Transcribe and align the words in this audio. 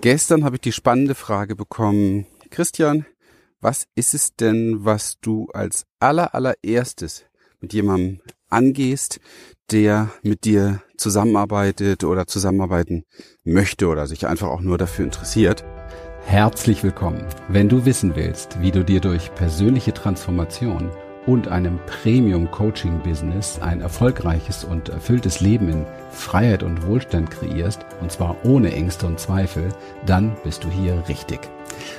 Gestern 0.00 0.44
habe 0.44 0.56
ich 0.56 0.60
die 0.60 0.72
spannende 0.72 1.16
Frage 1.16 1.56
bekommen, 1.56 2.26
Christian, 2.50 3.04
was 3.60 3.86
ist 3.96 4.14
es 4.14 4.36
denn, 4.36 4.84
was 4.84 5.18
du 5.20 5.48
als 5.52 5.86
aller 5.98 6.36
allererstes 6.36 7.24
mit 7.60 7.72
jemandem 7.72 8.20
angehst, 8.48 9.18
der 9.72 10.10
mit 10.22 10.44
dir 10.44 10.82
zusammenarbeitet 10.96 12.04
oder 12.04 12.28
zusammenarbeiten 12.28 13.06
möchte 13.42 13.88
oder 13.88 14.06
sich 14.06 14.28
einfach 14.28 14.48
auch 14.48 14.60
nur 14.60 14.78
dafür 14.78 15.04
interessiert? 15.04 15.64
Herzlich 16.24 16.84
willkommen. 16.84 17.26
Wenn 17.48 17.68
du 17.68 17.84
wissen 17.84 18.14
willst, 18.14 18.60
wie 18.60 18.70
du 18.70 18.84
dir 18.84 19.00
durch 19.00 19.34
persönliche 19.34 19.94
Transformation 19.94 20.92
und 21.28 21.46
einem 21.48 21.78
Premium-Coaching-Business 21.84 23.60
ein 23.60 23.82
erfolgreiches 23.82 24.64
und 24.64 24.88
erfülltes 24.88 25.40
Leben 25.40 25.68
in 25.68 25.86
Freiheit 26.10 26.62
und 26.62 26.86
Wohlstand 26.86 27.30
kreierst, 27.30 27.84
und 28.00 28.10
zwar 28.10 28.34
ohne 28.44 28.72
Ängste 28.72 29.06
und 29.06 29.20
Zweifel, 29.20 29.68
dann 30.06 30.34
bist 30.42 30.64
du 30.64 30.70
hier 30.70 31.04
richtig. 31.06 31.40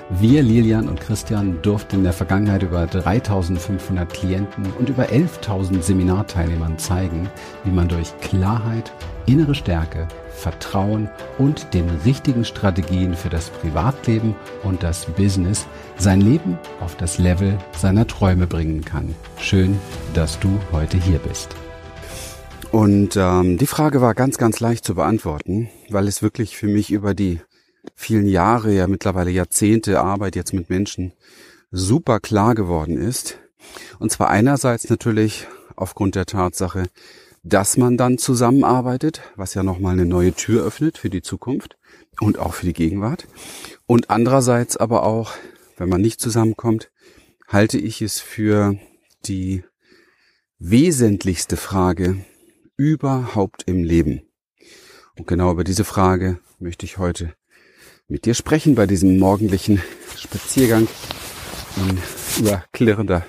Wir, 0.09 0.41
Lilian 0.41 0.89
und 0.89 0.99
Christian, 0.99 1.61
durften 1.61 1.97
in 1.97 2.03
der 2.03 2.13
Vergangenheit 2.13 2.63
über 2.63 2.87
3500 2.87 4.11
Klienten 4.11 4.65
und 4.79 4.89
über 4.89 5.03
11.000 5.05 5.83
Seminarteilnehmern 5.83 6.79
zeigen, 6.79 7.29
wie 7.63 7.71
man 7.71 7.87
durch 7.87 8.17
Klarheit, 8.21 8.91
innere 9.27 9.53
Stärke, 9.53 10.07
Vertrauen 10.33 11.07
und 11.37 11.73
den 11.75 11.87
richtigen 12.03 12.45
Strategien 12.45 13.13
für 13.13 13.29
das 13.29 13.51
Privatleben 13.51 14.35
und 14.63 14.81
das 14.81 15.05
Business 15.05 15.67
sein 15.99 16.21
Leben 16.21 16.57
auf 16.79 16.95
das 16.95 17.17
Level 17.17 17.57
seiner 17.77 18.07
Träume 18.07 18.47
bringen 18.47 18.85
kann. 18.85 19.13
Schön, 19.37 19.77
dass 20.13 20.39
du 20.39 20.59
heute 20.71 20.97
hier 20.97 21.19
bist. 21.19 21.49
Und 22.71 23.17
ähm, 23.17 23.57
die 23.57 23.67
Frage 23.67 24.01
war 24.01 24.15
ganz, 24.15 24.37
ganz 24.37 24.61
leicht 24.61 24.85
zu 24.85 24.95
beantworten, 24.95 25.69
weil 25.89 26.07
es 26.07 26.21
wirklich 26.21 26.55
für 26.55 26.67
mich 26.67 26.91
über 26.91 27.13
die 27.13 27.41
vielen 27.95 28.27
Jahre, 28.27 28.73
ja 28.73 28.87
mittlerweile 28.87 29.31
Jahrzehnte 29.31 29.99
Arbeit 29.99 30.35
jetzt 30.37 30.53
mit 30.53 30.69
Menschen 30.69 31.13
super 31.71 32.19
klar 32.21 32.55
geworden 32.55 32.97
ist. 32.97 33.37
Und 33.99 34.11
zwar 34.11 34.29
einerseits 34.29 34.89
natürlich 34.89 35.47
aufgrund 35.75 36.15
der 36.15 36.25
Tatsache, 36.25 36.85
dass 37.43 37.75
man 37.75 37.97
dann 37.97 38.17
zusammenarbeitet, 38.17 39.21
was 39.35 39.53
ja 39.53 39.63
nochmal 39.63 39.93
eine 39.93 40.05
neue 40.05 40.33
Tür 40.33 40.65
öffnet 40.65 40.97
für 40.97 41.09
die 41.09 41.21
Zukunft 41.21 41.77
und 42.21 42.37
auch 42.37 42.53
für 42.53 42.65
die 42.65 42.73
Gegenwart. 42.73 43.27
Und 43.85 44.09
andererseits 44.09 44.77
aber 44.77 45.03
auch, 45.03 45.31
wenn 45.79 45.89
man 45.89 46.01
nicht 46.01 46.19
zusammenkommt, 46.19 46.91
halte 47.47 47.77
ich 47.77 48.01
es 48.01 48.19
für 48.19 48.77
die 49.25 49.63
wesentlichste 50.59 51.55
Frage 51.55 52.23
überhaupt 52.75 53.63
im 53.63 53.83
Leben. 53.83 54.21
Und 55.17 55.25
genau 55.25 55.51
über 55.51 55.63
diese 55.63 55.85
Frage 55.85 56.39
möchte 56.59 56.85
ich 56.85 56.97
heute 56.97 57.33
mit 58.09 58.25
dir 58.25 58.33
sprechen 58.33 58.75
bei 58.75 58.87
diesem 58.87 59.19
morgendlichen 59.19 59.81
Spaziergang 60.17 60.87
in 61.77 61.97
überklirrender, 62.43 63.25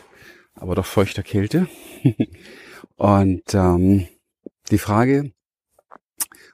aber 0.55 0.75
doch 0.75 0.87
feuchter 0.87 1.23
Kälte. 1.23 1.69
Und 2.97 3.55
ähm, 3.55 4.09
die 4.71 4.79
Frage, 4.79 5.33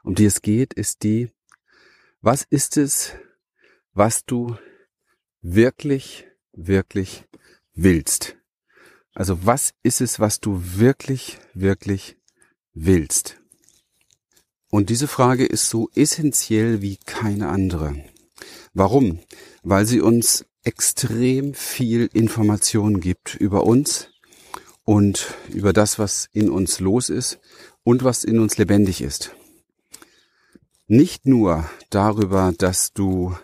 um 0.04 0.14
die 0.14 0.26
es 0.26 0.42
geht, 0.42 0.74
ist 0.74 1.04
die, 1.04 1.30
was 2.20 2.42
ist 2.42 2.76
es, 2.76 3.14
was 3.94 4.26
du 4.26 4.56
wirklich, 5.54 6.26
wirklich 6.52 7.24
willst? 7.74 8.36
Also 9.14 9.44
was 9.46 9.74
ist 9.82 10.00
es, 10.00 10.20
was 10.20 10.40
du 10.40 10.60
wirklich, 10.62 11.38
wirklich 11.54 12.16
willst? 12.74 13.40
Und 14.70 14.90
diese 14.90 15.08
Frage 15.08 15.46
ist 15.46 15.68
so 15.68 15.88
essentiell 15.94 16.82
wie 16.82 16.96
keine 16.96 17.48
andere. 17.48 18.04
Warum? 18.74 19.20
Weil 19.62 19.86
sie 19.86 20.00
uns 20.00 20.44
extrem 20.64 21.54
viel 21.54 22.10
Information 22.12 23.00
gibt 23.00 23.36
über 23.36 23.64
uns, 23.64 24.10
und 24.86 25.34
über 25.48 25.72
das, 25.72 25.98
was 25.98 26.30
in 26.32 26.48
uns 26.48 26.80
los 26.80 27.10
ist 27.10 27.40
und 27.82 28.04
was 28.04 28.24
in 28.24 28.38
uns 28.38 28.56
lebendig 28.56 29.02
ist. 29.02 29.32
Nicht 30.86 31.26
nur 31.26 31.68
darüber, 31.90 32.54
dass 32.56 32.92
du 32.92 33.36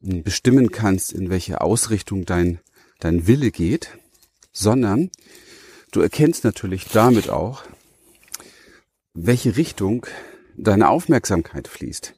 bestimmen 0.00 0.70
kannst, 0.70 1.12
in 1.12 1.30
welche 1.30 1.60
Ausrichtung 1.60 2.24
dein, 2.24 2.60
dein 2.98 3.26
Wille 3.26 3.50
geht, 3.50 3.98
sondern 4.52 5.10
du 5.92 6.00
erkennst 6.00 6.44
natürlich 6.44 6.86
damit 6.86 7.28
auch, 7.28 7.64
welche 9.14 9.56
Richtung 9.56 10.06
deine 10.56 10.88
Aufmerksamkeit 10.88 11.68
fließt. 11.68 12.14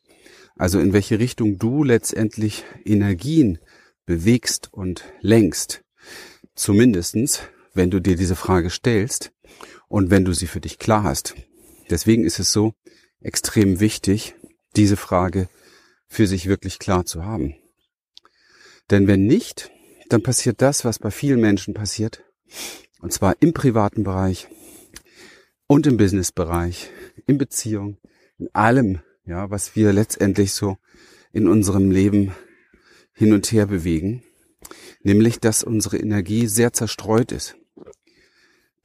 Also 0.57 0.79
in 0.79 0.93
welche 0.93 1.19
Richtung 1.19 1.59
du 1.59 1.83
letztendlich 1.83 2.65
Energien 2.85 3.59
bewegst 4.05 4.73
und 4.73 5.05
lenkst. 5.21 5.83
Zumindestens 6.55 7.41
wenn 7.75 7.91
du 7.91 8.01
dir 8.01 8.17
diese 8.17 8.37
Frage 8.37 8.71
stellst 8.71 9.33
und 9.89 10.11
wenn 10.11 10.25
du 10.25 10.33
sie 10.33 10.47
für 10.47 10.61
dich 10.61 10.79
klar 10.79 11.05
hast. 11.05 11.35
Deswegen 11.91 12.25
ist 12.25 12.39
es 12.39 12.53
so 12.53 12.75
extrem 13.21 13.81
wichtig, 13.81 14.35
diese 14.77 14.97
Frage 14.97 15.49
für 16.09 16.27
sich 16.27 16.47
wirklich 16.47 16.79
klar 16.79 17.05
zu 17.05 17.25
haben. 17.25 17.55
Denn 18.91 19.07
wenn 19.07 19.27
nicht, 19.27 19.71
dann 20.09 20.23
passiert 20.23 20.61
das, 20.61 20.85
was 20.85 20.99
bei 20.99 21.11
vielen 21.11 21.41
Menschen 21.41 21.75
passiert, 21.75 22.23
und 23.01 23.13
zwar 23.13 23.37
im 23.41 23.53
privaten 23.53 24.05
Bereich 24.05 24.49
und 25.67 25.87
im 25.87 25.97
Businessbereich, 25.97 26.91
in 27.27 27.39
Beziehung, 27.39 27.99
in 28.39 28.49
allem, 28.53 29.01
ja, 29.25 29.51
was 29.51 29.75
wir 29.77 29.93
letztendlich 29.93 30.53
so 30.53 30.77
in 31.33 31.49
unserem 31.49 31.91
Leben 31.91 32.35
hin 33.15 33.33
und 33.33 33.51
her 33.53 33.67
bewegen, 33.67 34.23
nämlich 35.03 35.41
dass 35.41 35.65
unsere 35.65 35.99
Energie 35.99 36.47
sehr 36.47 36.73
zerstreut 36.73 37.33
ist. 37.33 37.57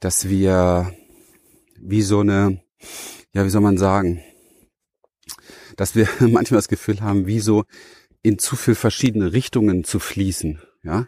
Dass 0.00 0.28
wir 0.28 0.94
wie 1.80 2.02
so 2.02 2.20
eine, 2.20 2.62
ja, 3.32 3.44
wie 3.44 3.50
soll 3.50 3.62
man 3.62 3.78
sagen, 3.78 4.22
dass 5.76 5.94
wir 5.94 6.08
manchmal 6.20 6.58
das 6.58 6.68
Gefühl 6.68 7.00
haben, 7.00 7.26
wie 7.26 7.40
so 7.40 7.64
in 8.22 8.38
zu 8.38 8.56
viel 8.56 8.74
verschiedene 8.74 9.32
Richtungen 9.32 9.84
zu 9.84 9.98
fließen, 9.98 10.60
ja, 10.82 11.06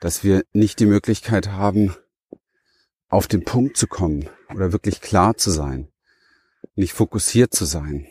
dass 0.00 0.24
wir 0.24 0.44
nicht 0.52 0.80
die 0.80 0.86
Möglichkeit 0.86 1.48
haben, 1.48 1.94
auf 3.08 3.26
den 3.28 3.44
Punkt 3.44 3.76
zu 3.76 3.86
kommen 3.86 4.28
oder 4.54 4.72
wirklich 4.72 5.00
klar 5.00 5.36
zu 5.36 5.50
sein, 5.50 5.88
nicht 6.74 6.92
fokussiert 6.92 7.54
zu 7.54 7.64
sein. 7.64 8.06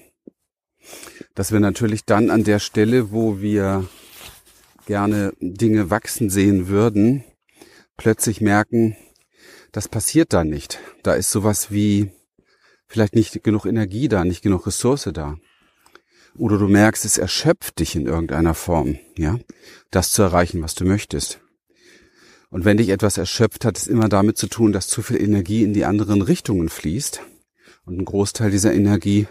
Dass 1.36 1.52
wir 1.52 1.60
natürlich 1.60 2.06
dann 2.06 2.30
an 2.30 2.44
der 2.44 2.60
Stelle, 2.60 3.12
wo 3.12 3.42
wir 3.42 3.88
gerne 4.86 5.34
Dinge 5.40 5.90
wachsen 5.90 6.30
sehen 6.30 6.68
würden, 6.68 7.24
plötzlich 7.98 8.42
merken, 8.42 8.96
das 9.72 9.88
passiert 9.88 10.34
da 10.34 10.44
nicht. 10.44 10.80
Da 11.02 11.14
ist 11.14 11.32
sowas 11.32 11.72
wie 11.72 12.12
vielleicht 12.88 13.16
nicht 13.16 13.44
genug 13.44 13.66
Energie 13.66 14.08
da, 14.08 14.24
nicht 14.24 14.42
genug 14.42 14.68
Ressource 14.68 15.10
da. 15.14 15.38
Oder 16.36 16.58
du 16.58 16.68
merkst, 16.68 17.06
es 17.06 17.18
erschöpft 17.18 17.80
dich 17.80 17.96
in 17.96 18.08
irgendeiner 18.08 18.54
Form, 18.54 18.98
ja, 19.18 19.40
das 19.92 20.12
zu 20.12 20.24
erreichen, 20.24 20.62
was 20.62 20.74
du 20.76 20.86
möchtest. 20.86 21.40
Und 22.50 22.66
wenn 22.66 22.78
dich 22.78 22.90
etwas 22.90 23.18
erschöpft, 23.18 23.66
hat 23.66 23.78
es 23.78 23.88
immer 23.88 24.10
damit 24.10 24.38
zu 24.38 24.48
tun, 24.48 24.74
dass 24.74 24.88
zu 24.88 25.02
viel 25.02 25.22
Energie 25.22 25.64
in 25.64 25.74
die 25.74 25.86
anderen 25.86 26.22
Richtungen 26.22 26.70
fließt. 26.70 27.22
Und 27.86 28.00
ein 28.00 28.06
Großteil 28.06 28.52
dieser 28.52 28.74
Energie, 28.74 29.28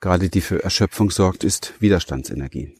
gerade 0.00 0.28
die 0.28 0.40
für 0.40 0.62
Erschöpfung 0.62 1.10
sorgt, 1.10 1.44
ist 1.44 1.74
Widerstandsenergie. 1.80 2.74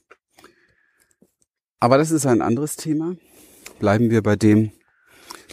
Aber 1.81 1.99
das 1.99 2.11
ist 2.11 2.27
ein 2.27 2.43
anderes 2.43 2.77
Thema. 2.77 3.17
Bleiben 3.79 4.11
wir 4.11 4.23
bei 4.23 4.37
dem, 4.37 4.73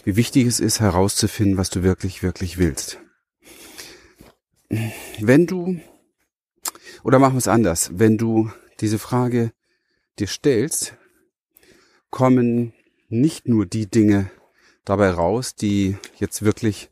wie 0.04 0.16
wichtig 0.16 0.46
es 0.46 0.60
ist, 0.60 0.80
herauszufinden, 0.80 1.56
was 1.56 1.70
du 1.70 1.82
wirklich, 1.82 2.22
wirklich 2.22 2.58
willst. 2.58 2.98
Wenn 5.18 5.46
du, 5.46 5.80
oder 7.02 7.18
machen 7.18 7.34
wir 7.34 7.38
es 7.38 7.48
anders, 7.48 7.90
wenn 7.94 8.18
du 8.18 8.50
diese 8.80 8.98
Frage 8.98 9.52
dir 10.18 10.26
stellst, 10.26 10.94
kommen 12.10 12.72
nicht 13.08 13.48
nur 13.48 13.66
die 13.66 13.86
Dinge 13.90 14.30
dabei 14.84 15.10
raus, 15.10 15.54
die 15.54 15.96
jetzt 16.18 16.42
wirklich 16.42 16.90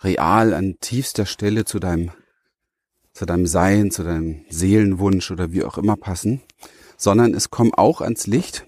real 0.00 0.54
an 0.54 0.76
tiefster 0.80 1.26
Stelle 1.26 1.64
zu 1.64 1.78
deinem, 1.78 2.10
zu 3.12 3.26
deinem 3.26 3.46
Sein, 3.46 3.90
zu 3.90 4.02
deinem 4.02 4.44
Seelenwunsch 4.48 5.30
oder 5.30 5.52
wie 5.52 5.64
auch 5.64 5.78
immer 5.78 5.96
passen, 5.96 6.42
sondern 6.96 7.34
es 7.34 7.50
kommen 7.50 7.74
auch 7.74 8.00
ans 8.00 8.26
Licht, 8.26 8.66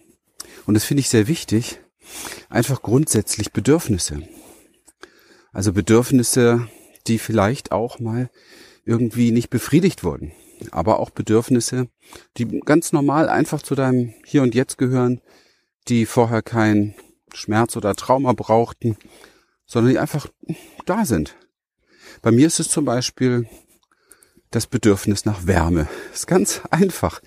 und 0.67 0.75
das 0.75 0.85
finde 0.85 1.01
ich 1.01 1.09
sehr 1.09 1.29
wichtig, 1.29 1.81
einfach 2.49 2.83
grundsätzlich 2.83 3.53
Bedürfnisse. 3.53 4.23
Also 5.53 5.73
Bedürfnisse, 5.73 6.69
die 7.07 7.19
vielleicht 7.19 7.73
auch 7.73 7.99
mal 7.99 8.31
irgendwie 8.85 9.31
nicht 9.31 9.51
befriedigt 9.51 10.05
wurden. 10.05 10.33
Aber 10.73 11.01
auch 11.01 11.11
Bedürfnisse, 11.11 11.89
die 12.37 12.61
ganz 12.61 12.93
normal 12.93 13.29
einfach 13.29 13.63
zu 13.63 13.75
deinem 13.75 14.15
Hier 14.25 14.43
und 14.43 14.55
Jetzt 14.55 14.79
gehören, 14.79 15.21
die 15.89 16.07
vorher 16.07 16.43
kein 16.43 16.95
Schmerz 17.33 17.77
oder 17.77 17.95
Trauma 17.95 18.33
brauchten, 18.33 18.97
sondern 19.67 19.93
die 19.93 19.99
einfach 19.99 20.29
da 20.87 21.05
sind. 21.05 21.37
Bei 22.23 22.31
mir 22.31 22.47
ist 22.47 22.61
es 22.61 22.69
zum 22.69 22.85
Beispiel 22.85 23.49
das 24.51 24.67
Bedürfnis 24.67 25.25
nach 25.25 25.47
Wärme. 25.47 25.89
Das 26.11 26.21
ist 26.21 26.27
ganz 26.27 26.63
einfach. 26.71 27.21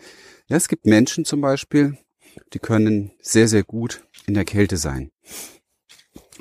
Ja, 0.47 0.55
es 0.55 0.69
gibt 0.69 0.85
Menschen 0.85 1.25
zum 1.25 1.41
Beispiel, 1.41 1.97
die 2.53 2.59
können 2.59 3.11
sehr, 3.21 3.47
sehr 3.47 3.63
gut 3.63 4.07
in 4.27 4.33
der 4.33 4.45
Kälte 4.45 4.77
sein. 4.77 5.11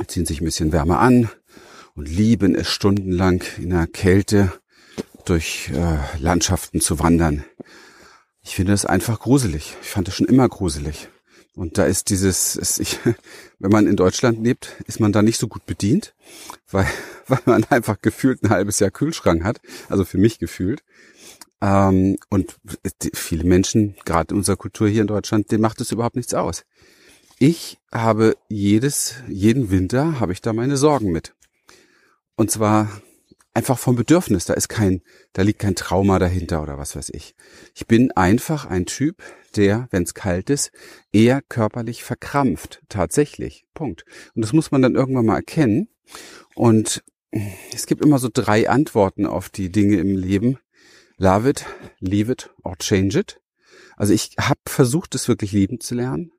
Ziehen 0.07 0.27
sich 0.27 0.41
ein 0.41 0.45
bisschen 0.45 0.73
wärmer 0.73 1.01
an 1.01 1.31
und 1.95 2.09
lieben 2.09 2.55
es 2.55 2.69
stundenlang 2.69 3.43
in 3.59 3.71
der 3.71 3.87
Kälte 3.87 4.53
durch 5.28 5.70
äh, 5.75 5.99
Landschaften 6.19 6.81
zu 6.81 6.99
wandern. 6.99 7.44
Ich 8.43 8.55
finde 8.55 8.73
das 8.73 8.87
einfach 8.87 9.20
gruselig. 9.20 9.76
Ich 9.82 9.88
fand 9.88 10.08
das 10.08 10.14
schon 10.14 10.26
immer 10.26 10.49
gruselig. 10.49 11.08
Und 11.55 11.78
da 11.78 11.84
ist 11.84 12.11
dieses, 12.11 12.78
ich, 12.78 12.99
wenn 13.58 13.70
man 13.70 13.87
in 13.87 13.96
Deutschland 13.96 14.43
lebt, 14.44 14.76
ist 14.87 15.00
man 15.00 15.12
da 15.12 15.23
nicht 15.23 15.38
so 15.38 15.49
gut 15.49 15.67
bedient, 15.67 16.14
weil, 16.70 16.87
weil 17.26 17.40
man 17.46 17.64
einfach 17.64 18.00
gefühlt 18.00 18.43
ein 18.43 18.50
halbes 18.50 18.78
Jahr 18.78 18.90
Kühlschrank 18.90 19.43
hat. 19.43 19.61
Also 19.88 20.05
für 20.05 20.19
mich 20.19 20.38
gefühlt. 20.38 20.82
Ähm, 21.61 22.19
und 22.28 22.56
viele 23.14 23.44
Menschen, 23.44 23.96
gerade 24.05 24.32
in 24.32 24.38
unserer 24.38 24.56
Kultur 24.56 24.88
hier 24.88 25.00
in 25.00 25.06
Deutschland, 25.06 25.50
denen 25.50 25.62
macht 25.62 25.81
es 25.81 25.90
überhaupt 25.90 26.17
nichts 26.17 26.34
aus. 26.34 26.64
Ich 27.38 27.78
habe 27.93 28.37
jedes, 28.49 29.17
jeden 29.28 29.70
Winter 29.70 30.20
habe 30.20 30.32
ich 30.32 30.40
da 30.40 30.52
meine 30.52 30.76
Sorgen 30.76 31.11
mit. 31.11 31.34
Und 32.37 32.50
zwar 32.50 33.00
einfach 33.56 33.79
vom 33.79 33.97
Bedürfnis. 33.97 34.44
Da 34.44 34.55
ist 34.55 34.69
kein, 34.69 35.03
da 35.32 35.41
liegt 35.41 35.61
kein 35.61 35.75
Trauma 35.75 36.19
dahinter 36.19 36.62
oder 36.62 36.76
was 36.76 36.94
weiß 36.94 37.08
ich. 37.08 37.35
Ich 37.75 37.87
bin 37.87 38.12
einfach 38.12 38.67
ein 38.67 38.85
Typ, 38.85 39.23
der, 39.56 39.88
wenn 39.91 40.03
es 40.03 40.12
kalt 40.12 40.50
ist, 40.50 40.70
eher 41.11 41.41
körperlich 41.41 42.05
verkrampft. 42.05 42.82
Tatsächlich. 42.91 43.64
Punkt. 43.73 44.05
Und 44.35 44.43
das 44.43 44.53
muss 44.53 44.70
man 44.70 44.82
dann 44.82 44.94
irgendwann 44.94 45.25
mal 45.25 45.37
erkennen. 45.37 45.88
Und 46.55 47.03
es 47.73 47.87
gibt 47.87 48.05
immer 48.05 48.19
so 48.19 48.29
drei 48.32 48.69
Antworten 48.69 49.25
auf 49.25 49.49
die 49.49 49.73
Dinge 49.73 49.97
im 49.97 50.17
Leben. 50.17 50.59
Love 51.17 51.49
it, 51.49 51.64
leave 51.99 52.31
it 52.31 52.50
or 52.62 52.76
change 52.76 53.19
it. 53.19 53.41
Also 53.97 54.12
ich 54.12 54.37
habe 54.38 54.61
versucht, 54.67 55.14
es 55.14 55.29
wirklich 55.29 55.52
lieben 55.52 55.81
zu 55.81 55.94
lernen. 55.94 56.31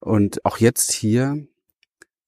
Und 0.00 0.44
auch 0.44 0.58
jetzt 0.58 0.90
hier 0.90 1.46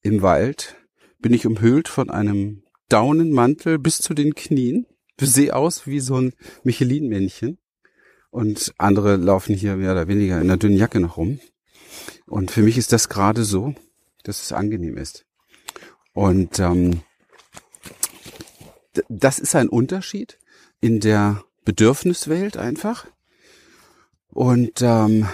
im 0.02 0.22
Wald 0.22 0.76
bin 1.18 1.34
ich 1.34 1.44
umhüllt 1.44 1.88
von 1.88 2.08
einem 2.08 2.61
Daunenmantel 2.92 3.78
bis 3.78 3.98
zu 3.98 4.12
den 4.12 4.34
Knien. 4.34 4.86
Ich 5.18 5.30
sehe 5.30 5.56
aus 5.56 5.86
wie 5.86 6.00
so 6.00 6.20
ein 6.20 6.34
Michelin-Männchen. 6.62 7.58
Und 8.30 8.74
andere 8.76 9.16
laufen 9.16 9.54
hier 9.54 9.76
mehr 9.76 9.92
oder 9.92 10.08
weniger 10.08 10.36
in 10.36 10.42
einer 10.42 10.58
dünnen 10.58 10.76
Jacke 10.76 11.00
noch 11.00 11.16
rum. 11.16 11.40
Und 12.26 12.50
für 12.50 12.62
mich 12.62 12.76
ist 12.76 12.92
das 12.92 13.08
gerade 13.08 13.44
so, 13.44 13.74
dass 14.24 14.42
es 14.42 14.52
angenehm 14.52 14.98
ist. 14.98 15.24
Und 16.12 16.58
ähm, 16.58 17.00
das 19.08 19.38
ist 19.38 19.54
ein 19.54 19.68
Unterschied 19.68 20.38
in 20.80 21.00
der 21.00 21.44
Bedürfniswelt 21.64 22.58
einfach. 22.58 23.06
Und 24.28 24.82
ähm, 24.82 25.28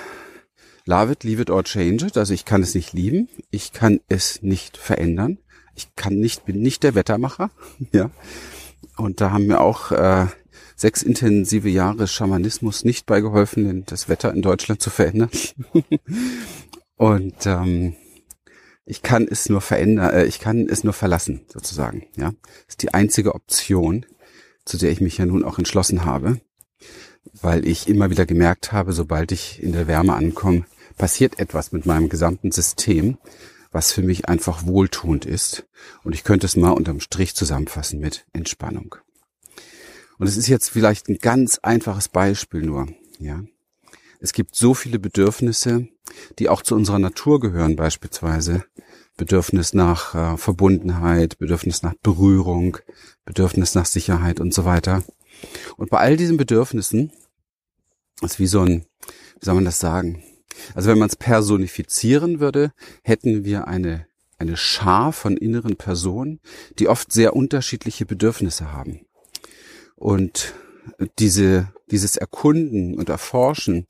love 0.84 1.12
it, 1.12 1.24
leave 1.24 1.42
it 1.42 1.50
or 1.50 1.64
change 1.64 2.06
it. 2.06 2.16
Also 2.16 2.34
ich 2.34 2.44
kann 2.44 2.62
es 2.62 2.74
nicht 2.74 2.92
lieben, 2.92 3.28
ich 3.50 3.72
kann 3.72 4.00
es 4.08 4.42
nicht 4.42 4.76
verändern 4.76 5.38
ich 5.78 5.94
kann 5.94 6.18
nicht, 6.18 6.44
bin 6.44 6.60
nicht 6.60 6.82
der 6.82 6.96
Wettermacher, 6.96 7.50
ja. 7.92 8.10
Und 8.96 9.20
da 9.20 9.30
haben 9.30 9.46
mir 9.46 9.60
auch 9.60 9.92
äh, 9.92 10.26
sechs 10.74 11.02
intensive 11.02 11.68
Jahre 11.68 12.08
Schamanismus 12.08 12.84
nicht 12.84 13.06
beigeholfen, 13.06 13.84
das 13.86 14.08
Wetter 14.08 14.34
in 14.34 14.42
Deutschland 14.42 14.82
zu 14.82 14.90
verändern. 14.90 15.30
Und 16.96 17.46
ähm, 17.46 17.94
ich 18.86 19.02
kann 19.02 19.28
es 19.30 19.48
nur 19.48 19.60
verändern, 19.60 20.10
äh, 20.12 20.24
ich 20.24 20.40
kann 20.40 20.68
es 20.68 20.82
nur 20.82 20.94
verlassen, 20.94 21.42
sozusagen. 21.46 22.06
Ja, 22.16 22.32
ist 22.66 22.82
die 22.82 22.92
einzige 22.92 23.36
Option, 23.36 24.04
zu 24.64 24.78
der 24.78 24.90
ich 24.90 25.00
mich 25.00 25.16
ja 25.18 25.26
nun 25.26 25.44
auch 25.44 25.58
entschlossen 25.58 26.04
habe, 26.04 26.40
weil 27.40 27.64
ich 27.68 27.88
immer 27.88 28.10
wieder 28.10 28.26
gemerkt 28.26 28.72
habe, 28.72 28.92
sobald 28.92 29.30
ich 29.30 29.62
in 29.62 29.72
der 29.72 29.86
Wärme 29.86 30.14
ankomme, 30.14 30.64
passiert 30.96 31.38
etwas 31.38 31.70
mit 31.70 31.86
meinem 31.86 32.08
gesamten 32.08 32.50
System, 32.50 33.16
was 33.70 33.92
für 33.92 34.02
mich 34.02 34.28
einfach 34.28 34.66
wohltuend 34.66 35.26
ist. 35.26 35.66
Und 36.04 36.14
ich 36.14 36.24
könnte 36.24 36.46
es 36.46 36.56
mal 36.56 36.70
unterm 36.70 37.00
Strich 37.00 37.34
zusammenfassen 37.34 38.00
mit 38.00 38.26
Entspannung. 38.32 38.96
Und 40.18 40.26
es 40.26 40.36
ist 40.36 40.48
jetzt 40.48 40.70
vielleicht 40.70 41.08
ein 41.08 41.18
ganz 41.18 41.58
einfaches 41.58 42.08
Beispiel 42.08 42.62
nur, 42.62 42.88
ja. 43.18 43.42
Es 44.20 44.32
gibt 44.32 44.56
so 44.56 44.74
viele 44.74 44.98
Bedürfnisse, 44.98 45.86
die 46.40 46.48
auch 46.48 46.62
zu 46.62 46.74
unserer 46.74 46.98
Natur 46.98 47.38
gehören, 47.38 47.76
beispielsweise 47.76 48.64
Bedürfnis 49.16 49.74
nach 49.74 50.14
äh, 50.14 50.36
Verbundenheit, 50.36 51.38
Bedürfnis 51.38 51.82
nach 51.82 51.94
Berührung, 52.02 52.78
Bedürfnis 53.24 53.74
nach 53.74 53.86
Sicherheit 53.86 54.40
und 54.40 54.52
so 54.52 54.64
weiter. 54.64 55.04
Und 55.76 55.90
bei 55.90 55.98
all 55.98 56.16
diesen 56.16 56.36
Bedürfnissen 56.36 57.12
ist 58.22 58.38
wie 58.38 58.46
so 58.46 58.62
ein, 58.62 58.86
wie 59.38 59.44
soll 59.44 59.54
man 59.54 59.64
das 59.64 59.78
sagen? 59.78 60.22
Also 60.74 60.90
wenn 60.90 60.98
man 60.98 61.08
es 61.08 61.16
personifizieren 61.16 62.40
würde, 62.40 62.72
hätten 63.02 63.44
wir 63.44 63.68
eine, 63.68 64.06
eine 64.38 64.56
Schar 64.56 65.12
von 65.12 65.36
inneren 65.36 65.76
Personen, 65.76 66.40
die 66.78 66.88
oft 66.88 67.12
sehr 67.12 67.34
unterschiedliche 67.34 68.06
Bedürfnisse 68.06 68.72
haben. 68.72 69.06
Und 69.96 70.54
diese, 71.18 71.72
dieses 71.90 72.16
Erkunden 72.16 72.94
und 72.94 73.08
Erforschen 73.08 73.86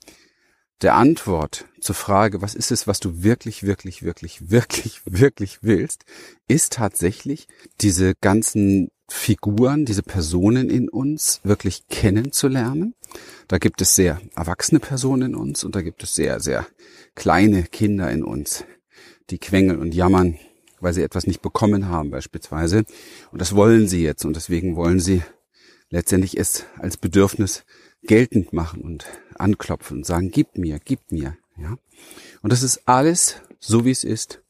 der 0.81 0.95
Antwort 0.95 1.65
zur 1.81 1.95
Frage, 1.95 2.41
was 2.41 2.55
ist 2.55 2.71
es, 2.71 2.87
was 2.87 2.99
du 2.99 3.23
wirklich, 3.23 3.63
wirklich, 3.63 4.03
wirklich, 4.03 4.49
wirklich, 4.49 5.01
wirklich 5.05 5.59
willst, 5.61 6.05
ist 6.47 6.73
tatsächlich 6.73 7.47
diese 7.81 8.13
ganzen 8.15 8.89
Figuren, 9.09 9.85
diese 9.85 10.03
Personen 10.03 10.69
in 10.69 10.89
uns 10.89 11.41
wirklich 11.43 11.87
kennenzulernen. 11.87 12.95
Da 13.47 13.57
gibt 13.57 13.81
es 13.81 13.95
sehr 13.95 14.21
erwachsene 14.35 14.79
Personen 14.79 15.33
in 15.33 15.35
uns 15.35 15.63
und 15.63 15.75
da 15.75 15.81
gibt 15.81 16.03
es 16.03 16.15
sehr, 16.15 16.39
sehr 16.39 16.67
kleine 17.15 17.63
Kinder 17.63 18.11
in 18.11 18.23
uns, 18.23 18.63
die 19.29 19.39
quengeln 19.39 19.79
und 19.79 19.93
jammern, 19.93 20.37
weil 20.79 20.93
sie 20.93 21.03
etwas 21.03 21.27
nicht 21.27 21.41
bekommen 21.41 21.87
haben 21.87 22.11
beispielsweise. 22.11 22.85
Und 23.31 23.41
das 23.41 23.55
wollen 23.55 23.87
sie 23.87 24.03
jetzt 24.03 24.25
und 24.25 24.35
deswegen 24.35 24.75
wollen 24.75 24.99
sie 24.99 25.23
letztendlich 25.89 26.37
es 26.37 26.65
als 26.77 26.97
Bedürfnis 26.97 27.65
geltend 28.03 28.53
machen 28.53 28.81
und 28.81 29.05
anklopfen 29.35 29.97
und 29.97 30.05
sagen, 30.05 30.31
gib 30.31 30.57
mir, 30.57 30.79
gib 30.83 31.11
mir, 31.11 31.37
ja. 31.57 31.77
Und 32.41 32.53
das 32.53 32.63
ist 32.63 32.87
alles, 32.87 33.41
so 33.59 33.83
wie 33.85 33.91
es 33.91 34.03
ist, 34.03 34.41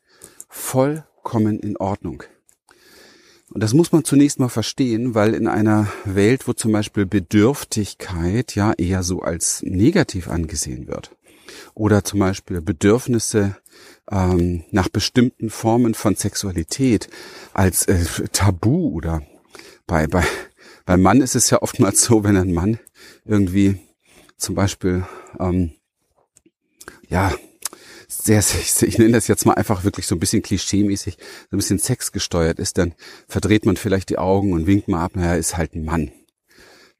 vollkommen 0.49 1.59
in 1.59 1.77
Ordnung. 1.77 2.23
Und 3.51 3.63
das 3.63 3.73
muss 3.73 3.91
man 3.91 4.03
zunächst 4.03 4.39
mal 4.39 4.49
verstehen, 4.49 5.15
weil 5.15 5.33
in 5.33 5.47
einer 5.47 5.87
Welt, 6.05 6.47
wo 6.47 6.53
zum 6.53 6.71
Beispiel 6.71 7.05
Bedürftigkeit 7.05 8.53
ja 8.55 8.73
eher 8.73 9.03
so 9.03 9.21
als 9.21 9.63
negativ 9.63 10.29
angesehen 10.29 10.87
wird 10.87 11.11
oder 11.73 12.03
zum 12.03 12.19
Beispiel 12.19 12.61
Bedürfnisse 12.61 13.57
ähm, 14.11 14.63
nach 14.71 14.89
bestimmten 14.89 15.49
Formen 15.49 15.93
von 15.93 16.15
Sexualität 16.15 17.09
als 17.53 17.87
äh, 17.87 18.05
Tabu 18.31 18.91
oder 18.93 19.23
bei, 19.87 20.07
bei, 20.07 20.23
beim 20.85 21.01
Mann 21.01 21.21
ist 21.21 21.35
es 21.35 21.49
ja 21.49 21.61
oftmals 21.61 22.03
so, 22.03 22.23
wenn 22.23 22.37
ein 22.37 22.53
Mann 22.53 22.79
irgendwie 23.25 23.79
zum 24.37 24.55
Beispiel 24.55 25.05
ähm, 25.39 25.71
ja 27.07 27.33
sehr, 28.09 28.41
sehr, 28.41 28.87
ich 28.87 28.97
nenne 28.97 29.13
das 29.13 29.27
jetzt 29.27 29.45
mal 29.45 29.53
einfach 29.53 29.83
wirklich 29.83 30.07
so 30.07 30.15
ein 30.15 30.19
bisschen 30.19 30.41
klischeemäßig, 30.41 31.17
so 31.49 31.55
ein 31.55 31.57
bisschen 31.57 31.79
sexgesteuert 31.79 32.59
ist, 32.59 32.77
dann 32.77 32.95
verdreht 33.27 33.65
man 33.65 33.77
vielleicht 33.77 34.09
die 34.09 34.17
Augen 34.17 34.53
und 34.53 34.67
winkt 34.67 34.87
mal 34.87 35.03
ab, 35.03 35.15
naja, 35.15 35.35
ist 35.35 35.57
halt 35.57 35.75
ein 35.75 35.85
Mann. 35.85 36.11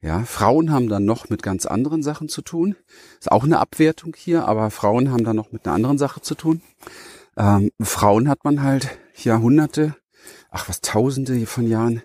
Ja, 0.02 0.24
Frauen 0.24 0.72
haben 0.72 0.88
dann 0.88 1.04
noch 1.04 1.28
mit 1.28 1.42
ganz 1.42 1.66
anderen 1.66 2.02
Sachen 2.02 2.30
zu 2.30 2.40
tun. 2.40 2.74
Ist 3.18 3.30
auch 3.30 3.44
eine 3.44 3.58
Abwertung 3.58 4.14
hier, 4.16 4.48
aber 4.48 4.70
Frauen 4.70 5.10
haben 5.10 5.24
dann 5.24 5.36
noch 5.36 5.52
mit 5.52 5.66
einer 5.66 5.74
anderen 5.74 5.98
Sache 5.98 6.22
zu 6.22 6.34
tun. 6.34 6.62
Ähm, 7.36 7.70
Frauen 7.80 8.28
hat 8.28 8.44
man 8.44 8.62
halt 8.62 8.88
Jahrhunderte, 9.14 9.94
ach 10.50 10.70
was 10.70 10.80
Tausende 10.80 11.44
von 11.44 11.68
Jahren 11.68 12.02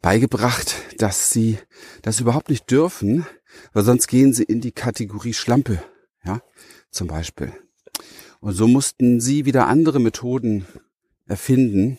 beigebracht, 0.00 0.74
dass 0.98 1.30
sie 1.30 1.58
das 2.00 2.20
überhaupt 2.20 2.48
nicht 2.48 2.70
dürfen, 2.70 3.26
weil 3.74 3.84
sonst 3.84 4.06
gehen 4.06 4.32
sie 4.32 4.44
in 4.44 4.62
die 4.62 4.72
Kategorie 4.72 5.34
Schlampe, 5.34 5.82
ja, 6.24 6.40
zum 6.90 7.08
Beispiel. 7.08 7.52
Und 8.42 8.54
so 8.54 8.66
mussten 8.66 9.20
sie 9.20 9.44
wieder 9.44 9.68
andere 9.68 10.00
Methoden 10.00 10.66
erfinden, 11.26 11.98